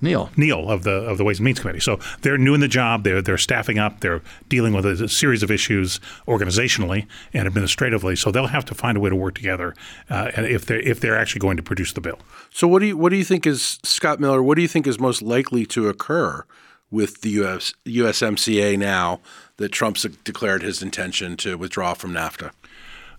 Neal 0.00 0.30
Neal 0.36 0.68
of 0.68 0.82
the 0.82 0.90
of 0.90 1.16
the 1.16 1.24
Ways 1.24 1.38
and 1.38 1.44
Means 1.44 1.60
Committee. 1.60 1.80
So 1.80 1.98
they're 2.22 2.36
new 2.36 2.54
in 2.54 2.60
the 2.60 2.68
job. 2.68 3.04
They're 3.04 3.22
they're 3.22 3.38
staffing 3.38 3.78
up. 3.78 4.00
They're 4.00 4.20
dealing 4.48 4.72
with 4.72 4.84
a, 4.84 5.08
series 5.08 5.42
of 5.42 5.50
issues 5.50 6.00
organizationally 6.26 7.06
and 7.32 7.46
administratively. 7.46 8.16
So 8.16 8.32
they'll 8.32 8.48
have 8.48 8.64
to 8.66 8.74
find 8.74 8.96
a 8.96 9.00
way 9.00 9.10
to 9.10 9.16
work 9.16 9.34
together 9.34 9.74
uh, 10.10 10.32
if 10.34 10.66
they 10.66 10.80
if 10.80 11.00
they're 11.00 11.16
actually 11.16 11.40
going 11.40 11.56
to 11.56 11.62
produce 11.62 11.92
the 11.92 12.00
bill. 12.00 12.18
So 12.50 12.66
what 12.66 12.80
do 12.80 12.86
you 12.86 12.96
what 12.96 13.10
do 13.10 13.16
you 13.16 13.24
think 13.24 13.46
is 13.46 13.78
Scott 13.84 14.18
Miller? 14.18 14.42
What 14.42 14.56
do 14.56 14.62
you 14.62 14.68
think 14.68 14.86
is 14.86 14.98
most 14.98 15.22
likely 15.22 15.64
to 15.66 15.88
occur 15.88 16.44
with 16.90 17.20
the 17.20 17.30
US 17.30 17.72
USMCA 17.86 18.76
now 18.76 19.20
that 19.58 19.70
Trump's 19.70 20.02
declared 20.24 20.62
his 20.62 20.82
intention 20.82 21.36
to 21.38 21.56
withdraw 21.56 21.94
from 21.94 22.12
NAFTA? 22.12 22.50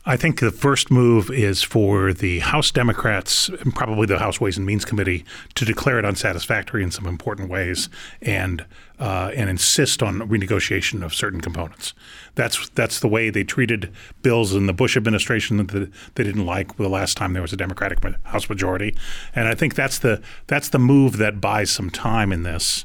I 0.05 0.17
think 0.17 0.41
the 0.41 0.51
first 0.51 0.91
move 0.91 1.31
is 1.31 1.63
for 1.63 2.11
the 2.11 2.39
House 2.39 2.71
Democrats 2.71 3.47
and 3.47 3.73
probably 3.73 4.05
the 4.05 4.19
House 4.19 4.41
Ways 4.41 4.57
and 4.57 4.65
Means 4.65 4.83
Committee 4.83 5.23
to 5.55 5.63
declare 5.63 5.97
it 5.97 6.03
unsatisfactory 6.03 6.83
in 6.83 6.91
some 6.91 7.07
important 7.07 7.49
ways 7.49 7.87
and 8.21 8.65
uh, 8.99 9.31
and 9.33 9.49
insist 9.49 10.03
on 10.03 10.19
renegotiation 10.19 11.03
of 11.03 11.13
certain 11.13 11.39
components. 11.39 11.93
That's 12.35 12.67
that's 12.69 12.99
the 12.99 13.07
way 13.07 13.29
they 13.29 13.45
treated 13.45 13.93
bills 14.21 14.53
in 14.53 14.65
the 14.65 14.73
Bush 14.73 14.97
administration 14.97 15.55
that 15.55 15.89
they 16.15 16.23
didn't 16.23 16.45
like 16.45 16.75
the 16.75 16.89
last 16.89 17.15
time 17.15 17.31
there 17.31 17.41
was 17.41 17.53
a 17.53 17.57
Democratic 17.57 17.99
House 18.23 18.49
majority, 18.49 18.97
and 19.33 19.47
I 19.47 19.55
think 19.55 19.73
that's 19.73 19.99
the 19.99 20.21
that's 20.47 20.67
the 20.67 20.79
move 20.79 21.15
that 21.17 21.39
buys 21.39 21.71
some 21.71 21.89
time 21.89 22.33
in 22.33 22.43
this 22.43 22.83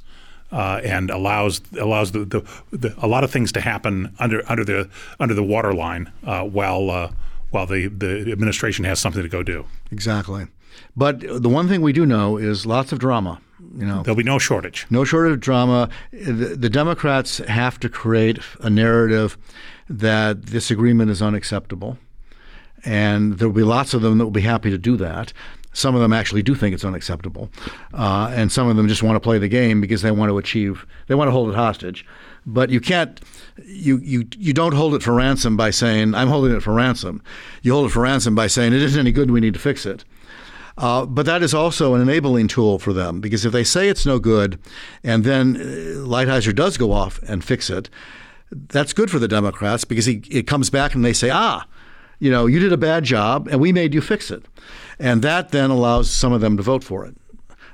uh, 0.52 0.80
and 0.84 1.10
allows 1.10 1.60
allows 1.78 2.12
the, 2.12 2.24
the, 2.24 2.42
the, 2.70 2.94
a 2.98 3.06
lot 3.06 3.24
of 3.24 3.30
things 3.30 3.52
to 3.52 3.60
happen 3.60 4.14
under 4.18 4.42
under 4.50 4.64
the 4.64 4.88
under 5.20 5.34
the 5.34 5.42
waterline 5.42 6.10
uh, 6.24 6.42
while 6.42 6.90
uh, 6.90 7.10
while 7.50 7.66
the, 7.66 7.88
the 7.88 8.30
administration 8.32 8.84
has 8.84 8.98
something 8.98 9.22
to 9.22 9.28
go 9.28 9.42
do. 9.42 9.64
Exactly. 9.90 10.46
But 10.96 11.20
the 11.20 11.48
one 11.48 11.68
thing 11.68 11.80
we 11.80 11.92
do 11.92 12.06
know 12.06 12.36
is 12.36 12.66
lots 12.66 12.92
of 12.92 12.98
drama. 12.98 13.40
You 13.76 13.86
know, 13.86 14.02
there'll 14.02 14.16
be 14.16 14.22
no 14.22 14.38
shortage. 14.38 14.86
No 14.90 15.04
shortage 15.04 15.32
of 15.32 15.40
drama. 15.40 15.88
The, 16.12 16.56
the 16.56 16.70
Democrats 16.70 17.38
have 17.38 17.78
to 17.80 17.88
create 17.88 18.38
a 18.60 18.70
narrative 18.70 19.36
that 19.88 20.46
this 20.46 20.70
agreement 20.70 21.10
is 21.10 21.20
unacceptable, 21.20 21.98
and 22.84 23.38
there 23.38 23.48
will 23.48 23.54
be 23.54 23.64
lots 23.64 23.94
of 23.94 24.02
them 24.02 24.18
that 24.18 24.24
will 24.24 24.30
be 24.30 24.42
happy 24.42 24.70
to 24.70 24.78
do 24.78 24.96
that. 24.96 25.32
Some 25.78 25.94
of 25.94 26.00
them 26.00 26.12
actually 26.12 26.42
do 26.42 26.56
think 26.56 26.74
it's 26.74 26.84
unacceptable, 26.84 27.50
uh, 27.94 28.32
and 28.34 28.50
some 28.50 28.68
of 28.68 28.76
them 28.76 28.88
just 28.88 29.02
want 29.02 29.14
to 29.14 29.20
play 29.20 29.38
the 29.38 29.48
game 29.48 29.80
because 29.80 30.02
they 30.02 30.10
want 30.10 30.28
to 30.28 30.36
achieve, 30.36 30.84
they 31.06 31.14
want 31.14 31.28
to 31.28 31.32
hold 31.32 31.50
it 31.50 31.54
hostage. 31.54 32.04
But 32.44 32.70
you 32.70 32.80
can't, 32.80 33.20
you 33.64 33.98
you 33.98 34.26
you 34.36 34.52
don't 34.52 34.74
hold 34.74 34.94
it 34.94 35.04
for 35.04 35.14
ransom 35.14 35.56
by 35.56 35.70
saying 35.70 36.16
I'm 36.16 36.26
holding 36.26 36.52
it 36.52 36.64
for 36.64 36.72
ransom. 36.72 37.22
You 37.62 37.74
hold 37.74 37.86
it 37.86 37.90
for 37.90 38.00
ransom 38.02 38.34
by 38.34 38.48
saying 38.48 38.72
it 38.72 38.82
isn't 38.82 38.98
any 38.98 39.12
good. 39.12 39.30
We 39.30 39.40
need 39.40 39.54
to 39.54 39.60
fix 39.60 39.86
it. 39.86 40.04
Uh, 40.76 41.06
but 41.06 41.26
that 41.26 41.42
is 41.42 41.54
also 41.54 41.94
an 41.94 42.00
enabling 42.00 42.48
tool 42.48 42.78
for 42.80 42.92
them 42.92 43.20
because 43.20 43.44
if 43.44 43.52
they 43.52 43.64
say 43.64 43.88
it's 43.88 44.06
no 44.06 44.18
good, 44.18 44.58
and 45.04 45.22
then 45.22 45.56
uh, 45.56 45.60
Lighthizer 46.06 46.54
does 46.54 46.76
go 46.76 46.90
off 46.90 47.20
and 47.28 47.44
fix 47.44 47.70
it, 47.70 47.88
that's 48.50 48.92
good 48.92 49.10
for 49.10 49.18
the 49.18 49.28
Democrats 49.28 49.84
because 49.84 50.06
he, 50.06 50.22
it 50.30 50.46
comes 50.46 50.70
back 50.70 50.94
and 50.94 51.04
they 51.04 51.12
say, 51.12 51.30
ah, 51.30 51.66
you 52.18 52.30
know, 52.30 52.46
you 52.46 52.58
did 52.58 52.72
a 52.72 52.76
bad 52.76 53.04
job 53.04 53.48
and 53.48 53.60
we 53.60 53.72
made 53.72 53.94
you 53.94 54.00
fix 54.00 54.30
it. 54.30 54.44
And 54.98 55.22
that 55.22 55.50
then 55.50 55.70
allows 55.70 56.10
some 56.10 56.32
of 56.32 56.40
them 56.40 56.56
to 56.56 56.62
vote 56.62 56.82
for 56.82 57.04
it, 57.04 57.16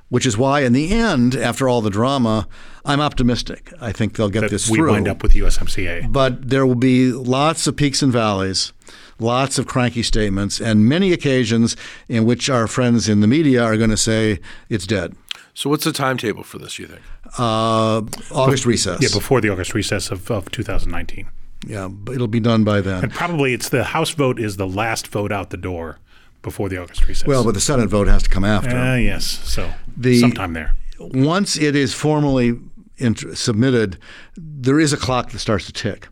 which 0.08 0.26
is 0.26 0.36
why, 0.36 0.60
in 0.60 0.72
the 0.72 0.92
end, 0.92 1.34
after 1.34 1.68
all 1.68 1.80
the 1.80 1.90
drama, 1.90 2.46
I'm 2.84 3.00
optimistic. 3.00 3.72
I 3.80 3.92
think 3.92 4.16
they'll 4.16 4.28
get 4.28 4.42
that 4.42 4.50
this 4.50 4.68
we 4.68 4.76
through. 4.76 4.86
We 4.86 4.92
wind 4.92 5.08
up 5.08 5.22
with 5.22 5.32
USMCA. 5.32 6.12
But 6.12 6.50
there 6.50 6.66
will 6.66 6.74
be 6.74 7.12
lots 7.12 7.66
of 7.66 7.76
peaks 7.76 8.02
and 8.02 8.12
valleys, 8.12 8.72
lots 9.18 9.58
of 9.58 9.66
cranky 9.66 10.02
statements, 10.02 10.60
and 10.60 10.86
many 10.86 11.12
occasions 11.12 11.76
in 12.08 12.26
which 12.26 12.50
our 12.50 12.66
friends 12.66 13.08
in 13.08 13.20
the 13.20 13.26
media 13.26 13.62
are 13.62 13.76
going 13.78 13.90
to 13.90 13.96
say 13.96 14.38
it's 14.68 14.86
dead. 14.86 15.16
So, 15.54 15.70
what's 15.70 15.84
the 15.84 15.92
timetable 15.92 16.42
for 16.42 16.58
this, 16.58 16.78
you 16.78 16.86
think? 16.88 17.00
Uh, 17.38 18.02
August 18.32 18.66
recess. 18.66 19.00
Yeah, 19.00 19.16
before 19.16 19.40
the 19.40 19.50
August 19.50 19.72
recess 19.72 20.10
of, 20.10 20.30
of 20.30 20.50
2019. 20.50 21.28
Yeah, 21.66 21.88
it'll 22.12 22.28
be 22.28 22.40
done 22.40 22.64
by 22.64 22.80
then. 22.80 23.04
And 23.04 23.12
probably 23.12 23.54
it's 23.54 23.68
the 23.68 23.84
House 23.84 24.10
vote 24.10 24.38
is 24.38 24.56
the 24.56 24.66
last 24.66 25.06
vote 25.06 25.32
out 25.32 25.50
the 25.50 25.56
door 25.56 25.98
before 26.44 26.68
the 26.68 26.78
August 26.78 27.08
recess. 27.08 27.26
Well, 27.26 27.42
but 27.42 27.54
the 27.54 27.60
Senate 27.60 27.88
vote 27.88 28.06
has 28.06 28.22
to 28.22 28.30
come 28.30 28.44
after. 28.44 28.76
Uh, 28.76 28.96
yes, 28.96 29.24
so 29.24 29.72
the, 29.96 30.20
sometime 30.20 30.52
there. 30.52 30.76
Once 31.00 31.56
it 31.56 31.74
is 31.74 31.92
formally 31.92 32.60
int- 32.98 33.36
submitted, 33.36 33.98
there 34.36 34.78
is 34.78 34.92
a 34.92 34.96
clock 34.96 35.30
that 35.30 35.40
starts 35.40 35.66
to 35.66 35.72
tick. 35.72 36.06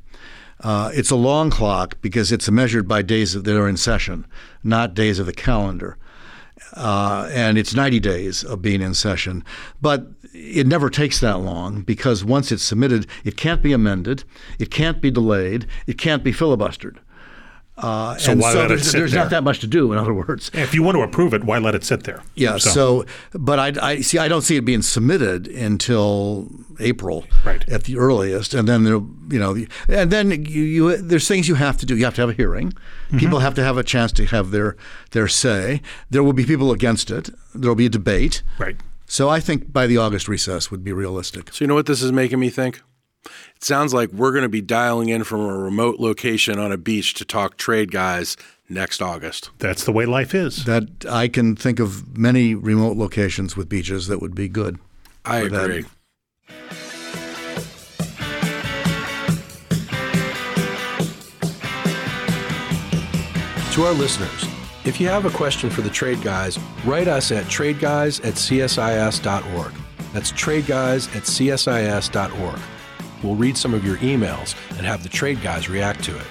Uh, 0.61 0.91
it's 0.95 1.11
a 1.11 1.17
long 1.17 1.51
clock 1.51 2.01
because 2.01 2.33
it's 2.33 2.51
measured 2.51 2.89
by 2.89 3.03
days 3.03 3.41
that 3.41 3.57
are 3.57 3.69
in 3.69 3.77
session, 3.77 4.27
not 4.65 4.95
days 4.95 5.19
of 5.19 5.27
the 5.27 5.33
calendar. 5.33 5.97
Uh, 6.75 7.29
and 7.33 7.59
it's 7.59 7.75
90 7.75 8.01
days 8.01 8.45
of 8.45 8.63
being 8.63 8.81
in 8.81 8.95
session. 8.95 9.45
But 9.81 10.07
it 10.33 10.67
never 10.67 10.89
takes 10.89 11.21
that 11.21 11.41
long 11.41 11.83
because 11.83 12.25
once 12.25 12.51
it's 12.51 12.63
submitted, 12.63 13.07
it 13.25 13.37
can't 13.37 13.63
be 13.63 13.73
amended, 13.73 14.25
it 14.59 14.71
can't 14.71 15.01
be 15.01 15.11
delayed, 15.11 15.67
it 15.87 15.99
can't 15.99 16.25
be 16.25 16.33
filibustered. 16.33 16.99
Uh, 17.79 18.17
So 18.19 18.33
and 18.33 18.41
why 18.41 18.53
so 18.53 18.59
let 18.59 18.65
it 18.67 18.69
there's, 18.69 18.91
sit 18.91 18.99
there's 18.99 19.13
there? 19.13 19.23
not 19.23 19.31
that 19.31 19.43
much 19.43 19.61
to 19.61 19.67
do. 19.67 19.93
In 19.93 19.99
other 19.99 20.13
words, 20.13 20.51
If 20.53 20.75
you 20.75 20.83
want 20.83 20.97
to 20.97 21.03
approve 21.03 21.33
it, 21.33 21.43
why 21.45 21.59
let 21.59 21.75
it 21.75 21.85
sit 21.85 22.05
there? 22.05 22.23
yeah. 22.35 22.59
So, 22.59 23.05
but 23.33 23.59
I, 23.59 23.73
I 23.91 24.01
see. 24.03 24.19
I 24.19 24.29
don't 24.29 24.43
see 24.43 24.57
it 24.57 24.65
being 24.65 24.83
submitted 24.83 25.49
until 25.49 26.49
April, 26.81 27.25
Right. 27.45 27.67
at 27.69 27.85
the 27.85 27.97
earliest, 27.97 28.55
and 28.55 28.69
then 28.69 28.85
there, 28.85 29.01
you 29.31 29.39
know, 29.39 29.57
and 29.89 30.11
then 30.11 30.31
you, 30.45 30.63
you 30.63 30.97
there's 30.97 31.27
things 31.27 31.49
you 31.49 31.55
have 31.57 31.77
to 31.79 31.87
do. 31.87 31.97
You 31.97 32.05
have 32.05 32.15
to 32.17 32.21
have 32.21 32.31
a 32.31 32.35
hearing. 32.35 32.73
Mm-hmm. 32.73 33.19
People 33.19 33.39
have 33.41 33.55
to 33.55 33.63
have 33.63 33.79
a 33.79 33.83
chance 33.85 34.13
to 34.13 34.27
have 34.27 34.51
their 34.51 34.77
their 35.13 35.29
say. 35.29 35.81
There 36.11 36.23
will 36.23 36.35
be 36.35 36.45
people 36.45 36.73
against 36.73 37.11
it. 37.11 37.31
There 37.55 37.71
will 37.71 37.77
be 37.77 37.87
a 37.87 37.91
debate. 37.91 38.43
right. 38.59 38.77
So 39.07 39.29
I 39.29 39.41
think 39.41 39.73
by 39.73 39.87
the 39.87 39.99
August 39.99 40.27
recess 40.27 40.71
would 40.71 40.83
be 40.83 40.93
realistic. 40.93 41.53
So, 41.53 41.63
you 41.65 41.69
know 41.69 41.75
what 41.75 41.85
this 41.87 42.03
is 42.03 42.13
making 42.13 42.39
me 42.41 42.49
think? 42.49 42.81
It 43.25 43.65
sounds 43.65 43.95
like 43.95 44.11
we're 44.13 44.33
going 44.33 44.43
to 44.43 44.49
be 44.49 44.61
dialing 44.61 45.09
in 45.09 45.25
from 45.25 45.41
a 45.41 45.57
remote 45.57 46.01
location 46.01 46.59
on 46.59 46.73
a 46.73 46.77
beach 46.77 47.15
to 47.15 47.25
talk 47.25 47.57
trade 47.57 47.91
guys 47.91 48.37
next 48.69 49.03
August. 49.03 49.51
That's 49.59 49.85
the 49.85 49.93
way 49.93 50.07
life 50.07 50.35
is. 50.35 50.65
That 50.65 51.07
I 51.09 51.29
can 51.29 51.55
think 51.57 51.79
of 51.79 52.17
many 52.17 52.55
remote 52.55 52.97
locations 52.97 53.57
with 53.57 53.69
beaches 53.69 54.07
that 54.09 54.21
would 54.21 54.35
be 54.35 54.49
good. 54.49 54.79
I 55.25 55.49
that. 55.49 55.65
agree. 55.65 55.85
To 63.73 63.85
our 63.85 63.95
listeners, 63.95 64.47
if 64.85 65.01
you 65.01 65.09
have 65.09 65.25
a 65.25 65.31
question 65.31 65.71
for 65.71 65.81
the 65.81 65.89
trade 65.89 66.21
guys, 66.21 66.59
write 66.85 67.09
us 67.09 67.33
at 67.33 67.47
tradeguys 67.47 68.23
at 68.23 68.35
csis.org. 68.35 69.73
That's 70.13 70.33
tradeguys 70.33 71.17
at 71.17 71.23
csis.org. 71.23 72.61
We'll 73.23 73.37
read 73.37 73.57
some 73.57 73.75
of 73.75 73.85
your 73.85 73.97
emails 73.99 74.57
and 74.77 74.87
have 74.87 75.03
the 75.03 75.09
trade 75.09 75.41
guys 75.43 75.69
react 75.69 76.03
to 76.05 76.17
it. 76.17 76.27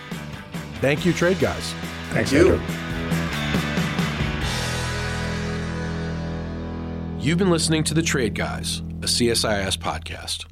Thank 0.81 1.05
you, 1.05 1.13
trade 1.13 1.39
guys. 1.39 1.73
Thanks, 2.09 2.33
Andrew. 2.33 2.59
You've 7.19 7.37
been 7.37 7.51
listening 7.51 7.83
to 7.83 7.93
The 7.93 8.01
Trade 8.01 8.33
Guys, 8.33 8.79
a 8.79 9.05
CSIS 9.05 9.77
podcast. 9.77 10.50